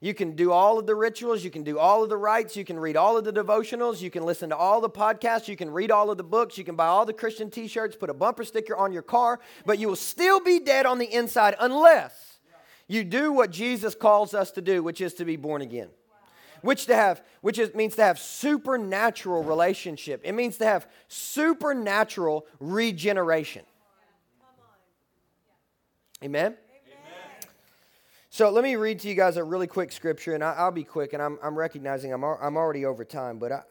You 0.01 0.15
can 0.15 0.35
do 0.35 0.51
all 0.51 0.79
of 0.79 0.87
the 0.87 0.95
rituals, 0.95 1.45
you 1.45 1.51
can 1.51 1.63
do 1.63 1.79
all 1.79 2.03
of 2.03 2.09
the 2.09 2.17
rites, 2.17 2.57
you 2.57 2.65
can 2.65 2.81
read 2.81 2.97
all 2.97 3.19
of 3.19 3.25
the 3.25 3.35
devotionals, 3.35 4.01
you 4.01 4.11
can 4.11 4.25
listen 4.25 4.49
to 4.49 4.57
all 4.57 4.81
the 4.81 4.89
podcasts, 4.89 5.47
you 5.47 5.57
can 5.57 5.69
read 5.71 5.91
all 5.91 6.11
of 6.11 6.17
the 6.17 6.25
books, 6.25 6.57
you 6.57 6.65
can 6.65 6.75
buy 6.75 6.87
all 6.87 7.05
the 7.05 7.13
Christian 7.13 7.51
t 7.51 7.69
shirts, 7.69 7.97
put 7.97 8.09
a 8.09 8.15
bumper 8.15 8.45
sticker 8.45 8.75
on 8.75 8.95
your 8.95 9.03
car, 9.03 9.41
but 9.67 9.79
you 9.79 9.89
will 9.89 9.97
still 9.97 10.41
be 10.41 10.59
dead 10.59 10.87
on 10.87 10.97
the 10.97 11.13
inside 11.13 11.55
unless 11.61 12.30
you 12.91 13.05
do 13.05 13.33
what 13.33 13.53
Jesus 13.53 13.95
calls 13.95 14.35
us 14.35 14.51
to 14.51 14.61
do, 14.61 14.83
which 14.83 15.01
is 15.01 15.15
to 15.15 15.25
be 15.25 15.37
born 15.37 15.63
again. 15.63 15.91
Which 16.63 16.87
to 16.87 16.97
have, 16.97 17.23
which 17.41 17.57
is, 17.57 17.73
means 17.73 17.95
to 17.95 18.03
have 18.03 18.19
supernatural 18.19 19.45
relationship. 19.45 20.21
It 20.25 20.33
means 20.33 20.57
to 20.59 20.65
have 20.65 20.89
supernatural 21.07 22.47
regeneration. 22.59 23.65
Amen. 26.23 26.57
So 28.29 28.51
let 28.51 28.65
me 28.65 28.75
read 28.75 28.99
to 29.01 29.09
you 29.09 29.15
guys 29.15 29.37
a 29.37 29.45
really 29.45 29.69
quick 29.69 29.93
scripture, 29.93 30.35
and 30.35 30.43
I, 30.43 30.65
will 30.65 30.73
be 30.73 30.85
quick, 30.85 31.13
and 31.13 31.23
I'm, 31.23 31.39
I'm 31.45 31.57
recognizing 31.57 32.13
I'm, 32.13 32.25
I'm 32.25 32.57
already 32.57 32.87
over 32.87 33.05
time, 33.05 33.39
but 33.39 33.53
I, 33.53 33.63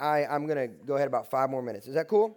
I, 0.00 0.26
I'm 0.26 0.46
going 0.46 0.56
to 0.56 0.68
go 0.86 0.94
ahead 0.94 1.08
about 1.08 1.28
five 1.28 1.50
more 1.50 1.62
minutes. 1.62 1.88
Is 1.88 1.94
that 1.94 2.06
cool? 2.06 2.36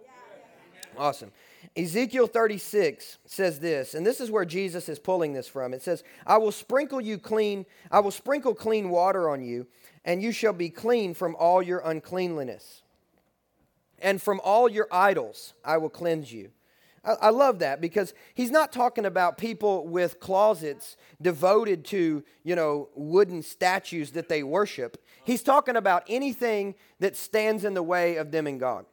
Awesome. 0.98 1.30
Ezekiel 1.76 2.26
36 2.26 3.18
says 3.24 3.60
this, 3.60 3.94
and 3.94 4.04
this 4.04 4.20
is 4.20 4.30
where 4.30 4.44
Jesus 4.44 4.88
is 4.88 4.98
pulling 4.98 5.32
this 5.32 5.48
from. 5.48 5.72
It 5.72 5.82
says, 5.82 6.02
I 6.26 6.36
will 6.38 6.52
sprinkle 6.52 7.00
you 7.00 7.18
clean, 7.18 7.66
I 7.90 8.00
will 8.00 8.10
sprinkle 8.10 8.54
clean 8.54 8.90
water 8.90 9.28
on 9.28 9.42
you, 9.42 9.66
and 10.04 10.22
you 10.22 10.32
shall 10.32 10.52
be 10.52 10.70
clean 10.70 11.14
from 11.14 11.36
all 11.38 11.62
your 11.62 11.80
uncleanliness. 11.80 12.82
And 14.00 14.20
from 14.20 14.40
all 14.42 14.68
your 14.68 14.88
idols 14.90 15.54
I 15.64 15.76
will 15.78 15.88
cleanse 15.88 16.32
you. 16.32 16.50
I, 17.04 17.12
I 17.12 17.30
love 17.30 17.60
that 17.60 17.80
because 17.80 18.14
he's 18.34 18.50
not 18.50 18.72
talking 18.72 19.06
about 19.06 19.38
people 19.38 19.86
with 19.86 20.20
closets 20.20 20.96
devoted 21.20 21.84
to, 21.86 22.24
you 22.42 22.56
know, 22.56 22.88
wooden 22.94 23.42
statues 23.42 24.10
that 24.12 24.28
they 24.28 24.42
worship. 24.42 25.02
He's 25.24 25.42
talking 25.42 25.76
about 25.76 26.02
anything 26.08 26.74
that 26.98 27.16
stands 27.16 27.64
in 27.64 27.74
the 27.74 27.82
way 27.82 28.16
of 28.16 28.32
them 28.32 28.46
and 28.46 28.58
God. 28.58 28.86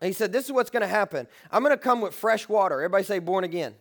He 0.00 0.12
said, 0.12 0.32
This 0.32 0.46
is 0.46 0.52
what's 0.52 0.70
going 0.70 0.82
to 0.82 0.88
happen. 0.88 1.26
I'm 1.50 1.62
going 1.62 1.76
to 1.76 1.82
come 1.82 2.00
with 2.00 2.14
fresh 2.14 2.48
water. 2.48 2.76
Everybody 2.76 3.04
say, 3.04 3.18
born 3.18 3.44
again. 3.44 3.74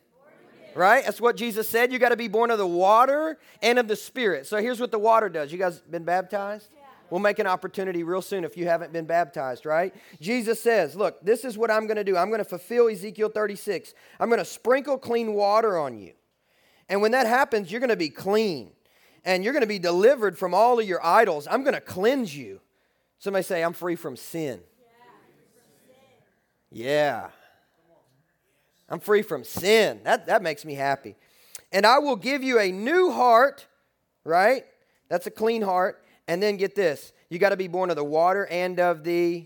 Right? 0.75 1.03
That's 1.03 1.19
what 1.19 1.36
Jesus 1.36 1.67
said. 1.67 1.91
You 1.91 1.99
got 1.99 2.10
to 2.10 2.17
be 2.17 2.27
born 2.27 2.51
of 2.51 2.58
the 2.58 2.67
water 2.67 3.39
and 3.62 3.79
of 3.79 3.88
the 3.88 3.95
Spirit. 3.95 4.45
So 4.45 4.58
here's 4.58 4.79
what 4.79 4.91
the 4.91 4.99
water 4.99 5.27
does. 5.27 5.51
You 5.51 5.58
guys 5.58 5.79
been 5.79 6.03
baptized? 6.03 6.69
Yeah. 6.75 6.84
We'll 7.10 7.19
make 7.19 7.39
an 7.39 7.47
opportunity 7.47 8.03
real 8.03 8.21
soon 8.21 8.43
if 8.43 8.55
you 8.55 8.67
haven't 8.67 8.93
been 8.93 9.05
baptized, 9.05 9.65
right? 9.65 9.95
Jesus 10.21 10.62
says, 10.62 10.95
Look, 10.95 11.21
this 11.23 11.43
is 11.43 11.58
what 11.58 11.71
I'm 11.71 11.88
going 11.88 11.97
to 11.97 12.03
do. 12.03 12.15
I'm 12.15 12.29
going 12.29 12.39
to 12.39 12.45
fulfill 12.45 12.88
Ezekiel 12.88 13.29
36. 13.29 13.93
I'm 14.19 14.29
going 14.29 14.39
to 14.39 14.45
sprinkle 14.45 14.97
clean 14.97 15.34
water 15.34 15.77
on 15.77 15.97
you. 15.97 16.13
And 16.88 17.01
when 17.01 17.12
that 17.12 17.27
happens, 17.27 17.71
you're 17.71 17.82
going 17.82 17.89
to 17.89 17.95
be 17.95 18.10
clean 18.10 18.71
and 19.25 19.43
you're 19.43 19.53
going 19.53 19.62
to 19.62 19.67
be 19.67 19.79
delivered 19.79 20.38
from 20.38 20.53
all 20.53 20.79
of 20.79 20.88
your 20.88 21.03
idols. 21.05 21.47
I'm 21.49 21.63
going 21.63 21.75
to 21.75 21.82
cleanse 21.82 22.36
you. 22.36 22.62
Somebody 23.19 23.43
say, 23.43 23.63
I'm 23.63 23.73
free 23.73 23.95
from 23.95 24.15
sin. 24.15 24.62
Yeah. 26.71 27.29
I'm 28.89 28.99
free 28.99 29.21
from 29.21 29.43
sin. 29.43 30.01
That, 30.03 30.27
that 30.27 30.41
makes 30.41 30.65
me 30.65 30.73
happy. 30.73 31.15
And 31.71 31.86
I 31.86 31.99
will 31.99 32.15
give 32.15 32.43
you 32.43 32.60
a 32.60 32.71
new 32.71 33.12
heart, 33.12 33.67
right? 34.23 34.65
That's 35.10 35.27
a 35.27 35.32
clean 35.32 35.62
heart. 35.62 36.03
And 36.27 36.41
then 36.41 36.58
get 36.58 36.75
this 36.75 37.13
you 37.29 37.38
got 37.38 37.49
to 37.49 37.58
be 37.58 37.67
born 37.67 37.89
of 37.89 37.95
the 37.95 38.03
water 38.03 38.47
and 38.47 38.79
of 38.79 39.03
the. 39.03 39.45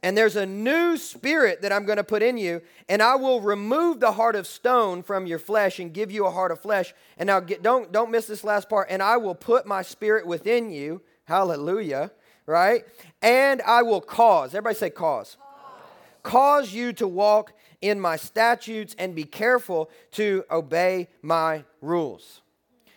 And 0.00 0.16
there's 0.16 0.36
a 0.36 0.46
new 0.46 0.96
spirit 0.96 1.62
that 1.62 1.72
I'm 1.72 1.84
going 1.84 1.96
to 1.96 2.04
put 2.04 2.22
in 2.22 2.38
you, 2.38 2.62
and 2.88 3.02
I 3.02 3.16
will 3.16 3.40
remove 3.40 3.98
the 3.98 4.12
heart 4.12 4.36
of 4.36 4.46
stone 4.46 5.02
from 5.02 5.26
your 5.26 5.40
flesh 5.40 5.80
and 5.80 5.92
give 5.92 6.12
you 6.12 6.24
a 6.24 6.30
heart 6.30 6.52
of 6.52 6.60
flesh. 6.60 6.94
And 7.16 7.26
now 7.26 7.40
get, 7.40 7.64
don't, 7.64 7.90
don't 7.90 8.12
miss 8.12 8.28
this 8.28 8.44
last 8.44 8.68
part. 8.68 8.86
And 8.90 9.02
I 9.02 9.16
will 9.16 9.34
put 9.34 9.66
my 9.66 9.82
spirit 9.82 10.24
within 10.24 10.70
you. 10.70 11.02
Hallelujah. 11.24 12.12
Right? 12.46 12.84
And 13.22 13.60
I 13.62 13.82
will 13.82 14.00
cause. 14.00 14.54
Everybody 14.54 14.76
say 14.76 14.90
cause 14.90 15.36
cause 15.47 15.47
you 16.74 16.92
to 16.94 17.08
walk 17.08 17.52
in 17.80 17.98
my 18.00 18.16
statutes 18.16 18.94
and 18.98 19.14
be 19.14 19.24
careful 19.24 19.90
to 20.12 20.44
obey 20.50 21.08
my 21.22 21.64
rules. 21.80 22.42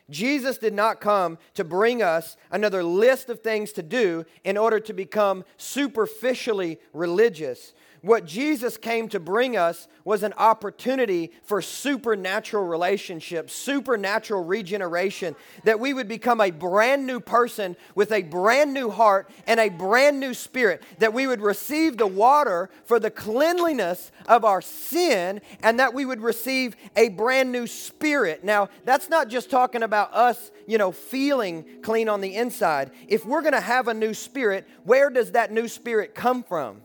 Jesus 0.09 0.57
did 0.57 0.73
not 0.73 0.99
come 0.99 1.37
to 1.53 1.63
bring 1.63 2.03
us 2.03 2.35
another 2.51 2.83
list 2.83 3.29
of 3.29 3.39
things 3.39 3.71
to 3.71 3.81
do 3.81 4.25
in 4.43 4.57
order 4.57 4.79
to 4.81 4.91
become 4.91 5.45
superficially 5.55 6.79
religious. 6.91 7.73
What 8.01 8.25
Jesus 8.25 8.77
came 8.77 9.09
to 9.09 9.19
bring 9.19 9.55
us 9.55 9.87
was 10.03 10.23
an 10.23 10.33
opportunity 10.33 11.31
for 11.43 11.61
supernatural 11.61 12.65
relationships, 12.65 13.53
supernatural 13.53 14.43
regeneration, 14.43 15.35
that 15.65 15.79
we 15.79 15.93
would 15.93 16.07
become 16.07 16.41
a 16.41 16.49
brand 16.49 17.05
new 17.05 17.19
person 17.19 17.75
with 17.93 18.11
a 18.11 18.23
brand 18.23 18.73
new 18.73 18.89
heart 18.89 19.29
and 19.45 19.59
a 19.59 19.69
brand 19.69 20.19
new 20.19 20.33
spirit, 20.33 20.81
that 20.97 21.13
we 21.13 21.27
would 21.27 21.41
receive 21.41 21.97
the 21.97 22.07
water 22.07 22.71
for 22.85 22.99
the 22.99 23.11
cleanliness 23.11 24.11
of 24.27 24.45
our 24.45 24.63
sin, 24.63 25.39
and 25.61 25.79
that 25.79 25.93
we 25.93 26.03
would 26.03 26.21
receive 26.21 26.75
a 26.95 27.09
brand 27.09 27.51
new 27.51 27.67
spirit. 27.67 28.43
Now, 28.43 28.69
that's 28.83 29.09
not 29.09 29.27
just 29.27 29.51
talking 29.51 29.83
about 29.83 30.11
us, 30.11 30.49
you 30.65 30.79
know, 30.79 30.91
feeling 30.91 31.65
clean 31.83 32.09
on 32.09 32.21
the 32.21 32.35
inside. 32.35 32.89
If 33.07 33.27
we're 33.27 33.41
going 33.41 33.53
to 33.53 33.61
have 33.61 33.87
a 33.87 33.93
new 33.93 34.15
spirit, 34.15 34.67
where 34.85 35.11
does 35.11 35.33
that 35.33 35.51
new 35.51 35.67
spirit 35.67 36.15
come 36.15 36.41
from? 36.41 36.81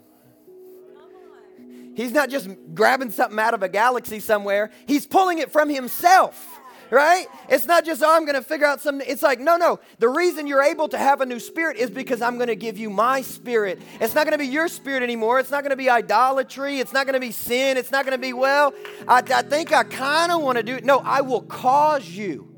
He's 1.97 2.13
not 2.13 2.31
just 2.31 2.49
grabbing 2.75 3.11
something 3.11 3.39
out 3.39 3.55
of 3.55 3.63
a 3.63 3.69
galaxy 3.69 4.21
somewhere, 4.21 4.71
he's 4.87 5.07
pulling 5.07 5.39
it 5.39 5.51
from 5.51 5.69
himself 5.69 6.57
right? 6.91 7.27
It's 7.49 7.67
not 7.67 7.85
just, 7.85 8.03
oh, 8.03 8.17
I'm 8.17 8.25
going 8.25 8.35
to 8.35 8.43
figure 8.43 8.67
out 8.67 8.81
something. 8.81 9.07
It's 9.09 9.23
like, 9.23 9.41
no, 9.41 9.57
no. 9.57 9.81
The 9.99 10.09
reason 10.09 10.47
you're 10.47 10.63
able 10.63 10.89
to 10.89 10.99
have 10.99 11.21
a 11.21 11.27
new 11.27 11.41
spirit 11.41 11.77
is 11.77 11.91
because 11.91 12.23
I'm 12.23 12.37
going 12.37 12.49
to 12.49 12.57
give 12.57 12.79
you 12.79 12.91
my 12.91 13.23
spirit. 13.23 13.81
It's 14.01 14.15
not 14.15 14.25
going 14.25 14.33
to 14.33 14.39
be 14.39 14.47
your 14.47 14.69
spirit 14.69 15.03
anymore. 15.03 15.41
It's 15.41 15.51
not 15.51 15.63
going 15.63 15.71
to 15.71 15.77
be 15.77 15.91
idolatry. 15.91 16.79
It's 16.79 16.93
not 16.93 17.07
going 17.07 17.15
to 17.15 17.21
be 17.21 17.33
sin. 17.33 17.77
It's 17.77 17.91
not 17.91 18.05
going 18.05 18.17
to 18.17 18.23
be, 18.23 18.33
well, 18.33 18.75
I, 19.09 19.19
I 19.19 19.43
think 19.43 19.73
I 19.73 19.85
kind 19.85 20.33
of 20.33 20.43
want 20.43 20.59
to 20.59 20.63
do 20.63 20.77
it. 20.77 20.85
No, 20.85 20.99
I 20.99 21.21
will 21.23 21.43
cause 21.43 22.09
you. 22.09 22.53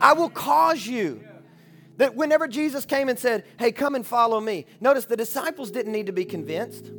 I 0.00 0.12
will 0.12 0.30
cause 0.30 0.86
you. 0.86 1.24
That 1.96 2.14
whenever 2.14 2.46
Jesus 2.46 2.84
came 2.84 3.08
and 3.08 3.18
said, 3.18 3.44
hey, 3.58 3.72
come 3.72 3.96
and 3.96 4.06
follow 4.06 4.40
me, 4.40 4.66
notice 4.80 5.06
the 5.06 5.16
disciples 5.16 5.72
didn't 5.72 5.90
need 5.90 6.06
to 6.06 6.12
be 6.12 6.24
convinced. 6.24 6.92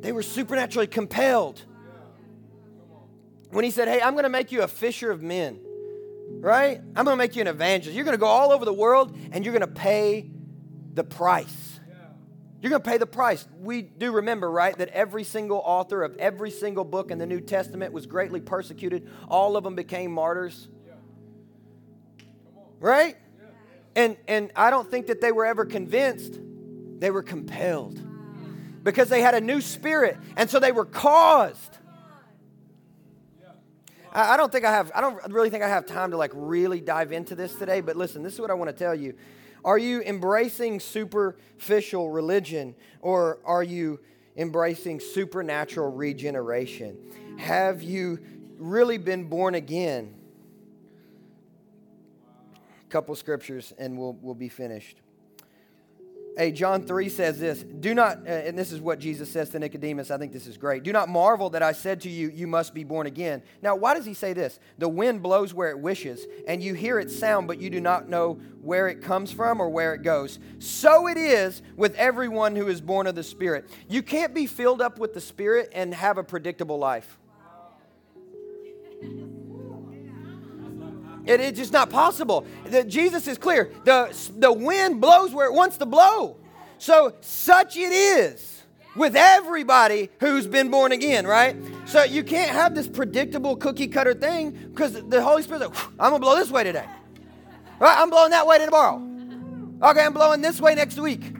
They 0.00 0.12
were 0.12 0.22
supernaturally 0.22 0.86
compelled. 0.86 1.64
When 3.50 3.64
he 3.64 3.70
said, 3.70 3.88
Hey, 3.88 4.00
I'm 4.02 4.12
going 4.12 4.24
to 4.24 4.30
make 4.30 4.52
you 4.52 4.62
a 4.62 4.68
fisher 4.68 5.10
of 5.10 5.22
men, 5.22 5.60
right? 6.40 6.78
I'm 6.78 7.04
going 7.04 7.14
to 7.14 7.16
make 7.16 7.36
you 7.36 7.42
an 7.42 7.48
evangelist. 7.48 7.94
You're 7.94 8.04
going 8.04 8.16
to 8.16 8.20
go 8.20 8.26
all 8.26 8.52
over 8.52 8.64
the 8.64 8.72
world 8.72 9.16
and 9.32 9.44
you're 9.44 9.56
going 9.56 9.68
to 9.68 9.80
pay 9.80 10.30
the 10.92 11.04
price. 11.04 11.80
You're 12.60 12.70
going 12.70 12.82
to 12.82 12.88
pay 12.88 12.98
the 12.98 13.06
price. 13.06 13.46
We 13.60 13.82
do 13.82 14.12
remember, 14.12 14.50
right, 14.50 14.76
that 14.78 14.88
every 14.88 15.24
single 15.24 15.58
author 15.58 16.02
of 16.02 16.16
every 16.16 16.50
single 16.50 16.84
book 16.84 17.10
in 17.10 17.18
the 17.18 17.26
New 17.26 17.40
Testament 17.40 17.92
was 17.92 18.06
greatly 18.06 18.40
persecuted. 18.40 19.08
All 19.28 19.56
of 19.56 19.64
them 19.64 19.74
became 19.74 20.10
martyrs. 20.10 20.68
Right? 22.80 23.16
And, 23.94 24.16
and 24.26 24.50
I 24.56 24.70
don't 24.70 24.90
think 24.90 25.06
that 25.06 25.20
they 25.20 25.32
were 25.32 25.46
ever 25.46 25.64
convinced, 25.64 26.38
they 26.98 27.10
were 27.10 27.22
compelled 27.22 28.05
because 28.86 29.08
they 29.08 29.20
had 29.20 29.34
a 29.34 29.40
new 29.40 29.60
spirit. 29.60 30.16
And 30.36 30.48
so 30.48 30.60
they 30.60 30.70
were 30.70 30.84
caused. 30.84 31.78
I, 34.12 34.36
don't 34.36 34.52
think 34.52 34.64
I 34.64 34.70
have, 34.70 34.92
I 34.94 35.00
don't 35.00 35.20
really 35.32 35.50
think 35.50 35.64
I 35.64 35.68
have 35.68 35.86
time 35.86 36.12
to 36.12 36.16
like 36.16 36.30
really 36.32 36.80
dive 36.80 37.10
into 37.10 37.34
this 37.34 37.52
today, 37.56 37.80
but 37.80 37.96
listen, 37.96 38.22
this 38.22 38.34
is 38.34 38.40
what 38.40 38.48
I 38.48 38.54
want 38.54 38.70
to 38.70 38.76
tell 38.76 38.94
you. 38.94 39.14
Are 39.64 39.76
you 39.76 40.02
embracing 40.02 40.78
superficial 40.78 42.10
religion 42.10 42.76
or 43.00 43.40
are 43.44 43.64
you 43.64 43.98
embracing 44.36 45.00
supernatural 45.00 45.90
regeneration? 45.90 46.96
Have 47.38 47.82
you 47.82 48.20
really 48.56 48.98
been 48.98 49.24
born 49.24 49.56
again? 49.56 50.14
A 52.54 52.88
couple 52.88 53.16
scriptures 53.16 53.72
and 53.78 53.98
we'll, 53.98 54.16
we'll 54.22 54.34
be 54.34 54.48
finished. 54.48 55.00
Hey, 56.36 56.52
John 56.52 56.82
3 56.82 57.08
says 57.08 57.40
this 57.40 57.62
Do 57.62 57.94
not, 57.94 58.18
uh, 58.26 58.30
and 58.30 58.58
this 58.58 58.70
is 58.70 58.78
what 58.78 58.98
Jesus 58.98 59.30
says 59.30 59.48
to 59.50 59.58
Nicodemus. 59.58 60.10
I 60.10 60.18
think 60.18 60.34
this 60.34 60.46
is 60.46 60.58
great. 60.58 60.82
Do 60.82 60.92
not 60.92 61.08
marvel 61.08 61.48
that 61.50 61.62
I 61.62 61.72
said 61.72 62.02
to 62.02 62.10
you, 62.10 62.28
You 62.28 62.46
must 62.46 62.74
be 62.74 62.84
born 62.84 63.06
again. 63.06 63.42
Now, 63.62 63.74
why 63.74 63.94
does 63.94 64.04
he 64.04 64.12
say 64.12 64.34
this? 64.34 64.60
The 64.76 64.88
wind 64.88 65.22
blows 65.22 65.54
where 65.54 65.70
it 65.70 65.78
wishes, 65.78 66.26
and 66.46 66.62
you 66.62 66.74
hear 66.74 66.98
its 66.98 67.18
sound, 67.18 67.48
but 67.48 67.58
you 67.58 67.70
do 67.70 67.80
not 67.80 68.10
know 68.10 68.38
where 68.60 68.86
it 68.88 69.00
comes 69.00 69.32
from 69.32 69.60
or 69.60 69.70
where 69.70 69.94
it 69.94 70.02
goes. 70.02 70.38
So 70.58 71.08
it 71.08 71.16
is 71.16 71.62
with 71.74 71.94
everyone 71.94 72.54
who 72.54 72.68
is 72.68 72.82
born 72.82 73.06
of 73.06 73.14
the 73.14 73.22
Spirit. 73.22 73.70
You 73.88 74.02
can't 74.02 74.34
be 74.34 74.46
filled 74.46 74.82
up 74.82 74.98
with 74.98 75.14
the 75.14 75.22
Spirit 75.22 75.70
and 75.72 75.94
have 75.94 76.18
a 76.18 76.24
predictable 76.24 76.78
life. 76.78 77.18
It, 81.26 81.40
it's 81.40 81.58
just 81.58 81.72
not 81.72 81.90
possible. 81.90 82.46
The, 82.66 82.84
Jesus 82.84 83.26
is 83.26 83.38
clear. 83.38 83.72
The, 83.84 84.16
the 84.38 84.52
wind 84.52 85.00
blows 85.00 85.34
where 85.34 85.46
it 85.46 85.52
wants 85.52 85.76
to 85.78 85.86
blow. 85.86 86.36
So, 86.78 87.14
such 87.20 87.76
it 87.76 87.92
is 87.92 88.62
with 88.94 89.16
everybody 89.16 90.10
who's 90.20 90.46
been 90.46 90.70
born 90.70 90.92
again, 90.92 91.26
right? 91.26 91.56
So, 91.86 92.04
you 92.04 92.22
can't 92.22 92.50
have 92.50 92.74
this 92.74 92.86
predictable 92.86 93.56
cookie 93.56 93.88
cutter 93.88 94.14
thing 94.14 94.50
because 94.50 94.92
the 94.92 95.22
Holy 95.22 95.42
Spirit's 95.42 95.66
like, 95.66 95.78
I'm 95.98 96.10
going 96.10 96.14
to 96.14 96.18
blow 96.20 96.36
this 96.36 96.50
way 96.50 96.64
today. 96.64 96.86
Right? 97.78 97.98
I'm 97.98 98.10
blowing 98.10 98.30
that 98.30 98.46
way 98.46 98.64
tomorrow. 98.64 99.02
Okay, 99.82 100.00
I'm 100.00 100.14
blowing 100.14 100.40
this 100.40 100.60
way 100.60 100.74
next 100.74 100.98
week. 100.98 101.34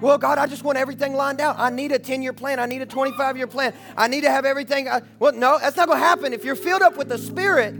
Well, 0.00 0.18
God, 0.18 0.38
I 0.38 0.46
just 0.46 0.64
want 0.64 0.78
everything 0.78 1.14
lined 1.14 1.40
out. 1.40 1.56
I 1.58 1.70
need 1.70 1.92
a 1.92 1.98
10 1.98 2.22
year 2.22 2.32
plan. 2.32 2.58
I 2.58 2.66
need 2.66 2.82
a 2.82 2.86
25 2.86 3.36
year 3.36 3.46
plan. 3.46 3.74
I 3.96 4.08
need 4.08 4.22
to 4.22 4.30
have 4.30 4.44
everything. 4.44 4.88
I, 4.88 4.92
uh, 4.92 5.00
well, 5.18 5.32
no, 5.32 5.58
that's 5.58 5.76
not 5.76 5.86
going 5.86 5.98
to 5.98 6.04
happen. 6.04 6.32
If 6.32 6.44
you're 6.44 6.56
filled 6.56 6.82
up 6.82 6.96
with 6.96 7.08
the 7.08 7.18
Spirit, 7.18 7.74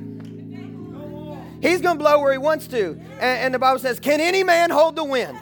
He's 1.64 1.81
going 1.81 1.96
to 1.96 1.98
blow 1.98 2.20
where 2.20 2.31
he 2.31 2.37
wants 2.37 2.66
to. 2.68 2.90
And, 2.90 3.22
and 3.22 3.55
the 3.55 3.59
Bible 3.59 3.79
says, 3.79 3.98
Can 3.98 4.20
any 4.20 4.44
man 4.44 4.68
hold 4.68 4.96
the 4.96 5.05
wind? 5.05 5.38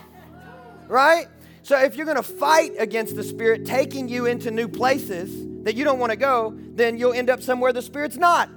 Right? 0.86 1.26
So 1.64 1.76
if 1.80 1.96
you're 1.96 2.06
going 2.06 2.16
to 2.16 2.22
fight 2.22 2.74
against 2.78 3.16
the 3.16 3.24
Spirit 3.24 3.66
taking 3.66 4.08
you 4.08 4.26
into 4.26 4.52
new 4.52 4.68
places 4.68 5.64
that 5.64 5.74
you 5.74 5.82
don't 5.82 5.98
want 5.98 6.10
to 6.10 6.16
go, 6.16 6.56
then 6.74 6.96
you'll 6.96 7.12
end 7.12 7.28
up 7.28 7.42
somewhere 7.42 7.72
the 7.72 7.82
Spirit's 7.82 8.18
not. 8.18 8.48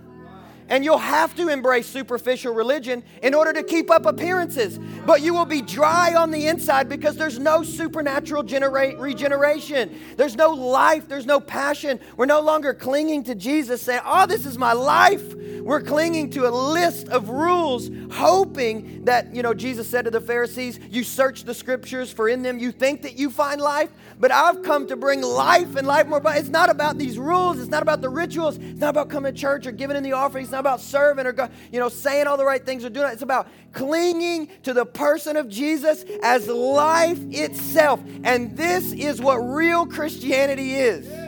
And 0.70 0.86
you'll 0.86 1.00
have 1.00 1.36
to 1.38 1.50
embrace 1.50 1.88
superficial 1.88 2.54
religion 2.54 3.04
in 3.24 3.34
order 3.34 3.52
to 3.54 3.64
keep 3.64 3.90
up 3.90 4.06
appearances. 4.06 4.78
But 5.04 5.22
you 5.22 5.34
will 5.34 5.46
be 5.46 5.64
dry 5.64 6.14
on 6.14 6.30
the 6.30 6.46
inside 6.46 6.88
because 6.88 7.18
there's 7.18 7.40
no 7.40 7.64
supernatural 7.64 8.44
generate, 8.44 9.00
regeneration. 9.00 10.00
There's 10.18 10.36
no 10.36 10.52
life. 10.52 11.08
There's 11.08 11.26
no 11.26 11.40
passion. 11.40 12.00
We're 12.16 12.26
no 12.28 12.42
longer 12.42 12.76
clinging 12.76 13.24
to 13.24 13.34
Jesus, 13.34 13.82
saying, 13.82 14.02
Oh, 14.06 14.28
this 14.28 14.46
is 14.46 14.58
my 14.58 14.74
life. 14.74 15.34
We're 15.66 15.82
clinging 15.82 16.30
to 16.30 16.48
a 16.48 16.54
list 16.54 17.10
of 17.10 17.28
rules, 17.28 17.90
hoping 18.12 19.06
that, 19.06 19.34
you 19.34 19.42
know, 19.42 19.56
Jesus 19.56 19.88
said 19.88 20.06
to 20.06 20.12
the 20.12 20.22
Pharisees, 20.22 20.80
You 20.92 21.04
search 21.04 21.44
the 21.44 21.56
scriptures, 21.56 22.14
for 22.14 22.30
in 22.30 22.44
them 22.44 22.60
you 22.60 22.72
think 22.72 23.02
that 23.02 23.18
you 23.18 23.32
find 23.32 23.60
life. 23.60 23.90
But 24.20 24.32
I've 24.32 24.62
come 24.62 24.86
to 24.90 24.96
bring 24.96 25.24
life 25.24 25.76
and 25.76 25.88
life 25.88 26.06
more. 26.06 26.20
But 26.20 26.38
it's 26.38 26.50
not 26.50 26.70
about 26.70 27.00
these 27.00 27.18
rules. 27.18 27.58
It's 27.58 27.72
not 27.72 27.82
about 27.82 28.02
the 28.02 28.10
rituals. 28.10 28.58
It's 28.58 28.80
not 28.80 28.90
about 28.90 29.10
coming 29.10 29.34
to 29.34 29.42
church 29.42 29.66
or 29.66 29.72
giving 29.72 29.98
in 29.98 30.04
the 30.04 30.12
offering. 30.12 30.44
It's 30.44 30.52
not 30.52 30.60
about 30.60 30.82
serving 30.82 31.26
or 31.26 31.50
you 31.72 31.80
know 31.80 31.90
saying 31.90 32.28
all 32.28 32.38
the 32.38 32.46
right 32.46 32.64
things 32.64 32.86
or 32.86 32.92
doing 32.92 33.10
it. 33.10 33.14
It's 33.14 33.24
about 33.24 33.48
clinging 33.74 34.50
to 34.64 34.74
the 34.74 34.86
person 34.86 35.36
of 35.36 35.50
Jesus 35.50 36.06
as 36.22 36.48
life 36.48 37.20
itself. 37.32 38.04
And 38.24 38.56
this 38.56 38.92
is 38.92 39.20
what 39.20 39.38
real 39.38 39.88
Christianity 39.88 40.76
is. 40.76 41.25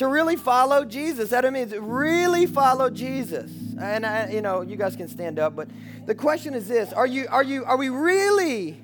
To 0.00 0.08
really 0.08 0.36
follow 0.36 0.86
Jesus. 0.86 1.28
That 1.28 1.44
means 1.52 1.74
really 1.76 2.46
follow 2.46 2.88
Jesus. 2.88 3.52
And 3.78 4.06
I, 4.06 4.30
you 4.30 4.40
know, 4.40 4.62
you 4.62 4.76
guys 4.76 4.96
can 4.96 5.08
stand 5.08 5.38
up, 5.38 5.54
but 5.54 5.68
the 6.06 6.14
question 6.14 6.54
is 6.54 6.66
this: 6.68 6.90
Are 6.94 7.06
you 7.06 7.26
are 7.28 7.42
you 7.42 7.66
are 7.66 7.76
we 7.76 7.90
really 7.90 8.82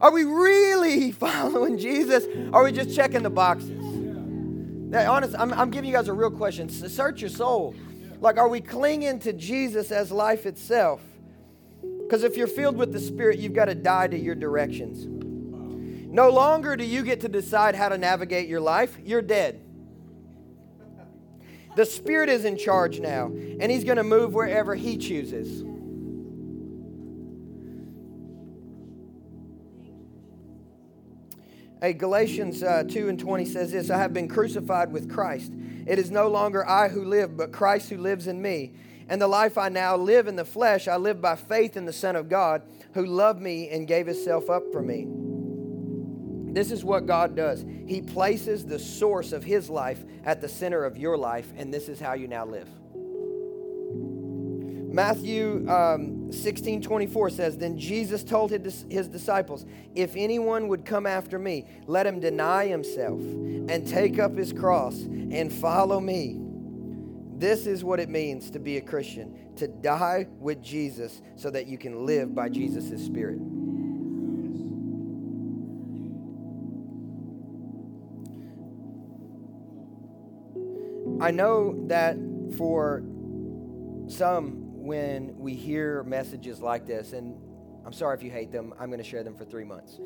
are 0.00 0.12
we 0.12 0.22
really 0.22 1.10
following 1.26 1.78
Jesus? 1.78 2.26
Or 2.52 2.60
are 2.60 2.64
we 2.64 2.70
just 2.70 2.94
checking 2.94 3.24
the 3.24 3.30
boxes? 3.30 3.70
Now, 3.72 5.14
honest, 5.14 5.34
I'm, 5.36 5.52
I'm 5.52 5.68
giving 5.72 5.90
you 5.90 5.96
guys 5.96 6.06
a 6.06 6.12
real 6.12 6.30
question. 6.30 6.68
Search 6.68 7.20
your 7.20 7.30
soul. 7.30 7.74
Like, 8.20 8.38
are 8.38 8.48
we 8.48 8.60
clinging 8.60 9.18
to 9.18 9.32
Jesus 9.32 9.90
as 9.90 10.12
life 10.12 10.46
itself? 10.46 11.02
Because 12.02 12.22
if 12.22 12.36
you're 12.36 12.46
filled 12.46 12.76
with 12.76 12.92
the 12.92 13.00
Spirit, 13.00 13.40
you've 13.40 13.52
got 13.52 13.64
to 13.64 13.74
die 13.74 14.06
to 14.06 14.16
your 14.16 14.36
directions. 14.36 15.06
No 16.06 16.30
longer 16.30 16.76
do 16.76 16.84
you 16.84 17.02
get 17.02 17.20
to 17.22 17.28
decide 17.28 17.74
how 17.74 17.88
to 17.88 17.98
navigate 17.98 18.48
your 18.48 18.60
life, 18.60 18.96
you're 19.04 19.22
dead. 19.22 19.64
The 21.78 21.86
Spirit 21.86 22.28
is 22.28 22.44
in 22.44 22.56
charge 22.56 22.98
now, 22.98 23.26
and 23.26 23.70
He's 23.70 23.84
going 23.84 23.98
to 23.98 24.02
move 24.02 24.34
wherever 24.34 24.74
He 24.74 24.98
chooses. 24.98 25.62
Hey, 31.80 31.92
Galatians 31.92 32.64
uh, 32.64 32.82
2 32.82 33.08
and 33.08 33.20
20 33.20 33.44
says 33.44 33.70
this 33.70 33.90
I 33.90 33.98
have 33.98 34.12
been 34.12 34.26
crucified 34.26 34.92
with 34.92 35.08
Christ. 35.08 35.52
It 35.86 36.00
is 36.00 36.10
no 36.10 36.26
longer 36.26 36.68
I 36.68 36.88
who 36.88 37.04
live, 37.04 37.36
but 37.36 37.52
Christ 37.52 37.90
who 37.90 37.98
lives 37.98 38.26
in 38.26 38.42
me. 38.42 38.72
And 39.08 39.22
the 39.22 39.28
life 39.28 39.56
I 39.56 39.68
now 39.68 39.94
live 39.94 40.26
in 40.26 40.34
the 40.34 40.44
flesh, 40.44 40.88
I 40.88 40.96
live 40.96 41.20
by 41.20 41.36
faith 41.36 41.76
in 41.76 41.84
the 41.84 41.92
Son 41.92 42.16
of 42.16 42.28
God 42.28 42.62
who 42.94 43.06
loved 43.06 43.40
me 43.40 43.68
and 43.68 43.86
gave 43.86 44.08
himself 44.08 44.50
up 44.50 44.64
for 44.72 44.82
me. 44.82 45.06
This 46.52 46.70
is 46.70 46.84
what 46.84 47.06
God 47.06 47.36
does. 47.36 47.64
He 47.86 48.00
places 48.00 48.64
the 48.64 48.78
source 48.78 49.32
of 49.32 49.44
his 49.44 49.68
life 49.68 50.04
at 50.24 50.40
the 50.40 50.48
center 50.48 50.84
of 50.84 50.96
your 50.96 51.16
life, 51.16 51.52
and 51.56 51.72
this 51.72 51.88
is 51.88 52.00
how 52.00 52.14
you 52.14 52.28
now 52.28 52.44
live. 52.44 52.68
Matthew 54.90 55.68
um, 55.70 56.32
16 56.32 56.82
24 56.82 57.30
says, 57.30 57.58
Then 57.58 57.78
Jesus 57.78 58.24
told 58.24 58.50
his, 58.50 58.86
his 58.90 59.06
disciples, 59.06 59.66
If 59.94 60.16
anyone 60.16 60.68
would 60.68 60.84
come 60.84 61.06
after 61.06 61.38
me, 61.38 61.66
let 61.86 62.06
him 62.06 62.20
deny 62.20 62.66
himself 62.66 63.20
and 63.20 63.86
take 63.86 64.18
up 64.18 64.36
his 64.36 64.52
cross 64.52 65.02
and 65.02 65.52
follow 65.52 66.00
me. 66.00 66.40
This 67.36 67.66
is 67.66 67.84
what 67.84 68.00
it 68.00 68.08
means 68.08 68.50
to 68.50 68.58
be 68.58 68.78
a 68.78 68.80
Christian 68.80 69.54
to 69.56 69.68
die 69.68 70.26
with 70.40 70.62
Jesus 70.62 71.22
so 71.36 71.50
that 71.50 71.66
you 71.66 71.78
can 71.78 72.04
live 72.04 72.34
by 72.34 72.48
Jesus' 72.48 73.04
Spirit. 73.04 73.38
I 81.20 81.32
know 81.32 81.74
that 81.88 82.16
for 82.56 83.02
some, 84.06 84.84
when 84.84 85.36
we 85.36 85.54
hear 85.54 86.04
messages 86.04 86.60
like 86.60 86.86
this, 86.86 87.12
and 87.12 87.36
I'm 87.84 87.92
sorry 87.92 88.16
if 88.16 88.22
you 88.22 88.30
hate 88.30 88.52
them, 88.52 88.72
I'm 88.78 88.86
going 88.86 89.02
to 89.02 89.08
share 89.08 89.24
them 89.24 89.34
for 89.34 89.44
three 89.44 89.64
months. 89.64 89.98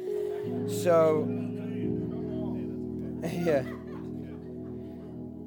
So, 0.83 1.27
yeah, 3.31 3.63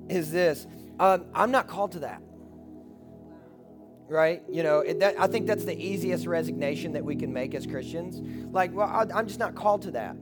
is 0.07 0.31
this. 0.31 0.67
Um, 0.99 1.25
I'm 1.33 1.51
not 1.51 1.67
called 1.67 1.93
to 1.93 1.99
that. 1.99 2.21
Right? 4.07 4.43
You 4.47 4.61
know, 4.61 4.81
it, 4.81 4.99
that, 4.99 5.19
I 5.19 5.25
think 5.25 5.47
that's 5.47 5.65
the 5.65 5.75
easiest 5.75 6.27
resignation 6.27 6.93
that 6.93 7.03
we 7.03 7.15
can 7.15 7.33
make 7.33 7.55
as 7.55 7.65
Christians. 7.65 8.21
Like, 8.53 8.71
well, 8.71 8.87
I, 8.87 9.07
I'm 9.13 9.27
just 9.27 9.39
not 9.39 9.55
called 9.55 9.81
to 9.83 9.91
that. 9.91 10.15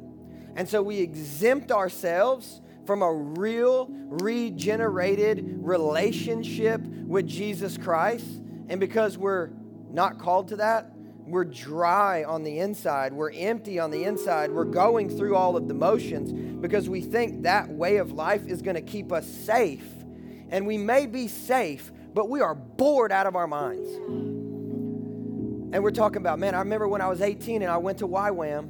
And 0.55 0.69
so 0.69 0.81
we 0.81 0.99
exempt 0.99 1.71
ourselves 1.71 2.61
from 2.85 3.01
a 3.01 3.13
real, 3.13 3.87
regenerated 3.89 5.57
relationship 5.59 6.81
with 6.81 7.27
Jesus 7.27 7.77
Christ 7.77 8.43
and 8.69 8.79
because 8.79 9.17
we're 9.17 9.49
not 9.91 10.17
called 10.17 10.47
to 10.49 10.55
that, 10.57 10.91
we're 11.25 11.45
dry 11.45 12.23
on 12.23 12.43
the 12.43 12.59
inside, 12.59 13.13
we're 13.13 13.31
empty 13.31 13.79
on 13.79 13.91
the 13.91 14.03
inside, 14.03 14.51
we're 14.51 14.65
going 14.65 15.09
through 15.15 15.35
all 15.35 15.55
of 15.55 15.67
the 15.67 15.73
motions 15.73 16.33
because 16.33 16.89
we 16.89 17.01
think 17.01 17.43
that 17.43 17.69
way 17.69 17.97
of 17.97 18.11
life 18.11 18.47
is 18.47 18.61
going 18.61 18.75
to 18.75 18.81
keep 18.81 19.11
us 19.11 19.27
safe. 19.27 19.85
And 20.49 20.67
we 20.67 20.77
may 20.77 21.07
be 21.07 21.27
safe, 21.27 21.91
but 22.13 22.29
we 22.29 22.41
are 22.41 22.55
bored 22.55 23.11
out 23.11 23.25
of 23.25 23.35
our 23.35 23.47
minds. 23.47 23.89
And 25.73 25.83
we're 25.83 25.91
talking 25.91 26.17
about, 26.17 26.39
man, 26.39 26.53
I 26.55 26.59
remember 26.59 26.87
when 26.87 27.01
I 27.01 27.07
was 27.07 27.21
18 27.21 27.61
and 27.63 27.71
I 27.71 27.77
went 27.77 27.99
to 27.99 28.07
YWAM. 28.07 28.69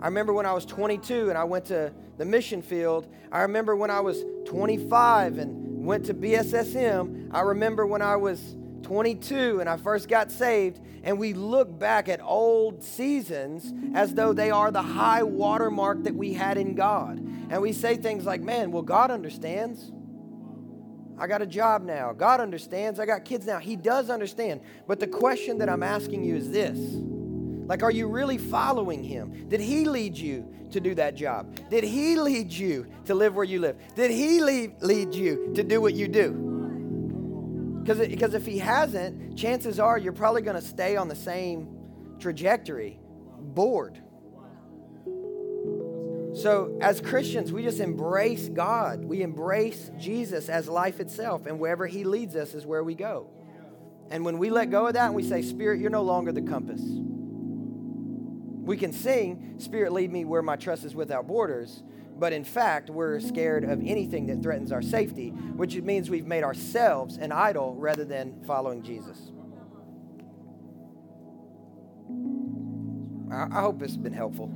I 0.00 0.06
remember 0.06 0.32
when 0.32 0.46
I 0.46 0.52
was 0.52 0.64
22 0.66 1.30
and 1.30 1.38
I 1.38 1.44
went 1.44 1.64
to 1.66 1.92
the 2.16 2.24
mission 2.24 2.62
field. 2.62 3.12
I 3.32 3.42
remember 3.42 3.76
when 3.76 3.90
I 3.90 4.00
was 4.00 4.22
25 4.46 5.38
and 5.38 5.84
went 5.84 6.06
to 6.06 6.14
BSSM. 6.14 7.30
I 7.32 7.40
remember 7.40 7.86
when 7.86 8.02
I 8.02 8.16
was 8.16 8.56
22 8.82 9.60
and 9.60 9.68
I 9.68 9.76
first 9.76 10.08
got 10.08 10.30
saved, 10.30 10.80
and 11.02 11.18
we 11.18 11.32
look 11.32 11.78
back 11.78 12.08
at 12.08 12.20
old 12.22 12.82
seasons 12.82 13.72
as 13.94 14.14
though 14.14 14.32
they 14.32 14.50
are 14.50 14.70
the 14.70 14.82
high 14.82 15.22
watermark 15.22 16.04
that 16.04 16.14
we 16.14 16.32
had 16.34 16.56
in 16.56 16.74
God. 16.74 17.18
And 17.18 17.60
we 17.60 17.72
say 17.72 17.96
things 17.96 18.24
like, 18.24 18.40
man, 18.40 18.70
well, 18.72 18.82
God 18.82 19.10
understands. 19.10 19.92
I 21.18 21.26
got 21.26 21.42
a 21.42 21.46
job 21.46 21.84
now. 21.84 22.12
God 22.12 22.40
understands. 22.40 22.98
I 22.98 23.06
got 23.06 23.24
kids 23.24 23.46
now. 23.46 23.58
He 23.58 23.76
does 23.76 24.10
understand. 24.10 24.60
But 24.86 25.00
the 25.00 25.06
question 25.06 25.58
that 25.58 25.68
I'm 25.68 25.82
asking 25.82 26.24
you 26.24 26.36
is 26.36 26.50
this 26.50 26.78
like, 27.66 27.82
are 27.82 27.90
you 27.90 28.06
really 28.08 28.38
following 28.38 29.02
Him? 29.02 29.48
Did 29.48 29.60
He 29.60 29.84
lead 29.84 30.16
you 30.16 30.48
to 30.70 30.80
do 30.80 30.94
that 30.96 31.14
job? 31.14 31.58
Did 31.70 31.84
He 31.84 32.16
lead 32.16 32.52
you 32.52 32.86
to 33.06 33.14
live 33.14 33.34
where 33.34 33.44
you 33.44 33.60
live? 33.60 33.76
Did 33.94 34.10
He 34.10 34.40
lead, 34.40 34.82
lead 34.82 35.14
you 35.14 35.52
to 35.54 35.62
do 35.62 35.80
what 35.80 35.94
you 35.94 36.08
do? 36.08 36.52
Because 37.84 38.32
if 38.32 38.46
he 38.46 38.58
hasn't, 38.58 39.36
chances 39.36 39.78
are 39.78 39.98
you're 39.98 40.14
probably 40.14 40.40
going 40.40 40.56
to 40.56 40.66
stay 40.66 40.96
on 40.96 41.06
the 41.06 41.14
same 41.14 41.68
trajectory, 42.18 42.98
bored. 43.38 44.00
So, 46.32 46.78
as 46.80 47.00
Christians, 47.02 47.52
we 47.52 47.62
just 47.62 47.80
embrace 47.80 48.48
God. 48.48 49.04
We 49.04 49.22
embrace 49.22 49.90
Jesus 49.98 50.48
as 50.48 50.66
life 50.66 50.98
itself, 50.98 51.44
and 51.44 51.60
wherever 51.60 51.86
He 51.86 52.04
leads 52.04 52.34
us 52.34 52.54
is 52.54 52.64
where 52.64 52.82
we 52.82 52.94
go. 52.94 53.28
And 54.10 54.24
when 54.24 54.38
we 54.38 54.48
let 54.48 54.70
go 54.70 54.86
of 54.86 54.94
that 54.94 55.06
and 55.06 55.14
we 55.14 55.22
say, 55.22 55.42
Spirit, 55.42 55.78
you're 55.78 55.90
no 55.90 56.02
longer 56.02 56.32
the 56.32 56.42
compass, 56.42 56.80
we 58.64 58.76
can 58.76 58.92
sing, 58.92 59.54
Spirit, 59.58 59.92
lead 59.92 60.10
me 60.10 60.24
where 60.24 60.42
my 60.42 60.56
trust 60.56 60.84
is 60.84 60.94
without 60.94 61.26
borders. 61.26 61.82
But 62.16 62.32
in 62.32 62.44
fact, 62.44 62.90
we're 62.90 63.18
scared 63.20 63.64
of 63.64 63.80
anything 63.84 64.26
that 64.26 64.42
threatens 64.42 64.72
our 64.72 64.82
safety, 64.82 65.30
which 65.30 65.74
means 65.76 66.08
we've 66.08 66.26
made 66.26 66.44
ourselves 66.44 67.16
an 67.16 67.32
idol 67.32 67.74
rather 67.74 68.04
than 68.04 68.42
following 68.44 68.82
Jesus. 68.82 69.30
I 73.30 73.60
hope 73.60 73.80
this 73.80 73.90
has 73.90 73.96
been 73.96 74.12
helpful. 74.12 74.52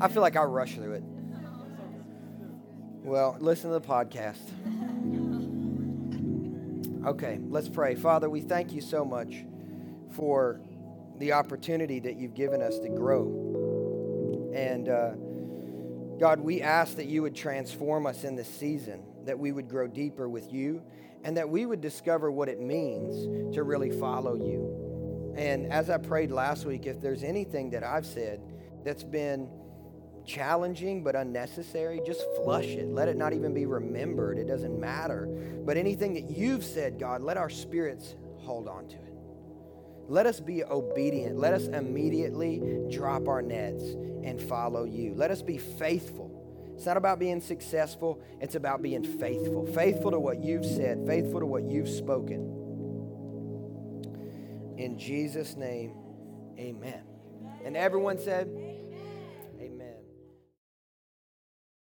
I 0.00 0.08
feel 0.08 0.20
like 0.20 0.36
I 0.36 0.42
rushed 0.42 0.74
through 0.74 0.92
it. 0.92 1.02
Well, 3.02 3.38
listen 3.40 3.70
to 3.70 3.78
the 3.78 3.86
podcast. 3.86 4.38
Okay, 7.06 7.40
let's 7.48 7.70
pray. 7.70 7.94
Father, 7.94 8.28
we 8.28 8.42
thank 8.42 8.72
you 8.72 8.82
so 8.82 9.02
much 9.02 9.46
for 10.10 10.60
the 11.18 11.32
opportunity 11.32 12.00
that 12.00 12.16
you've 12.16 12.34
given 12.34 12.60
us 12.60 12.78
to 12.80 12.88
grow. 12.90 13.47
And 14.58 14.88
uh, 14.88 15.10
God, 16.18 16.40
we 16.40 16.62
ask 16.62 16.96
that 16.96 17.06
you 17.06 17.22
would 17.22 17.36
transform 17.36 18.06
us 18.06 18.24
in 18.24 18.34
this 18.34 18.48
season, 18.48 19.04
that 19.24 19.38
we 19.38 19.52
would 19.52 19.68
grow 19.68 19.86
deeper 19.86 20.28
with 20.28 20.52
you, 20.52 20.82
and 21.22 21.36
that 21.36 21.48
we 21.48 21.64
would 21.64 21.80
discover 21.80 22.30
what 22.30 22.48
it 22.48 22.60
means 22.60 23.54
to 23.54 23.62
really 23.62 23.90
follow 23.90 24.34
you. 24.34 25.34
And 25.36 25.72
as 25.72 25.90
I 25.90 25.98
prayed 25.98 26.32
last 26.32 26.66
week, 26.66 26.86
if 26.86 27.00
there's 27.00 27.22
anything 27.22 27.70
that 27.70 27.84
I've 27.84 28.06
said 28.06 28.40
that's 28.84 29.04
been 29.04 29.48
challenging 30.24 31.04
but 31.04 31.14
unnecessary, 31.14 32.00
just 32.04 32.22
flush 32.42 32.66
it. 32.66 32.88
Let 32.88 33.06
it 33.06 33.16
not 33.16 33.32
even 33.32 33.54
be 33.54 33.66
remembered. 33.66 34.38
It 34.38 34.48
doesn't 34.48 34.78
matter. 34.78 35.26
But 35.64 35.76
anything 35.76 36.14
that 36.14 36.28
you've 36.36 36.64
said, 36.64 36.98
God, 36.98 37.22
let 37.22 37.36
our 37.36 37.48
spirits 37.48 38.16
hold 38.38 38.66
on 38.66 38.88
to 38.88 38.96
it. 38.96 39.07
Let 40.08 40.26
us 40.26 40.40
be 40.40 40.64
obedient. 40.64 41.38
Let 41.38 41.52
us 41.52 41.66
immediately 41.66 42.62
drop 42.90 43.28
our 43.28 43.42
nets 43.42 43.82
and 44.24 44.40
follow 44.40 44.84
you. 44.84 45.14
Let 45.14 45.30
us 45.30 45.42
be 45.42 45.58
faithful. 45.58 46.34
It's 46.74 46.86
not 46.86 46.96
about 46.96 47.18
being 47.18 47.40
successful, 47.40 48.22
it's 48.40 48.54
about 48.54 48.82
being 48.82 49.02
faithful. 49.02 49.66
Faithful 49.66 50.12
to 50.12 50.20
what 50.20 50.42
you've 50.42 50.64
said, 50.64 51.04
faithful 51.06 51.40
to 51.40 51.46
what 51.46 51.64
you've 51.64 51.88
spoken. 51.88 52.54
In 54.78 54.96
Jesus' 54.96 55.56
name, 55.56 55.92
amen. 56.56 57.02
And 57.64 57.76
everyone 57.76 58.18
said, 58.18 58.48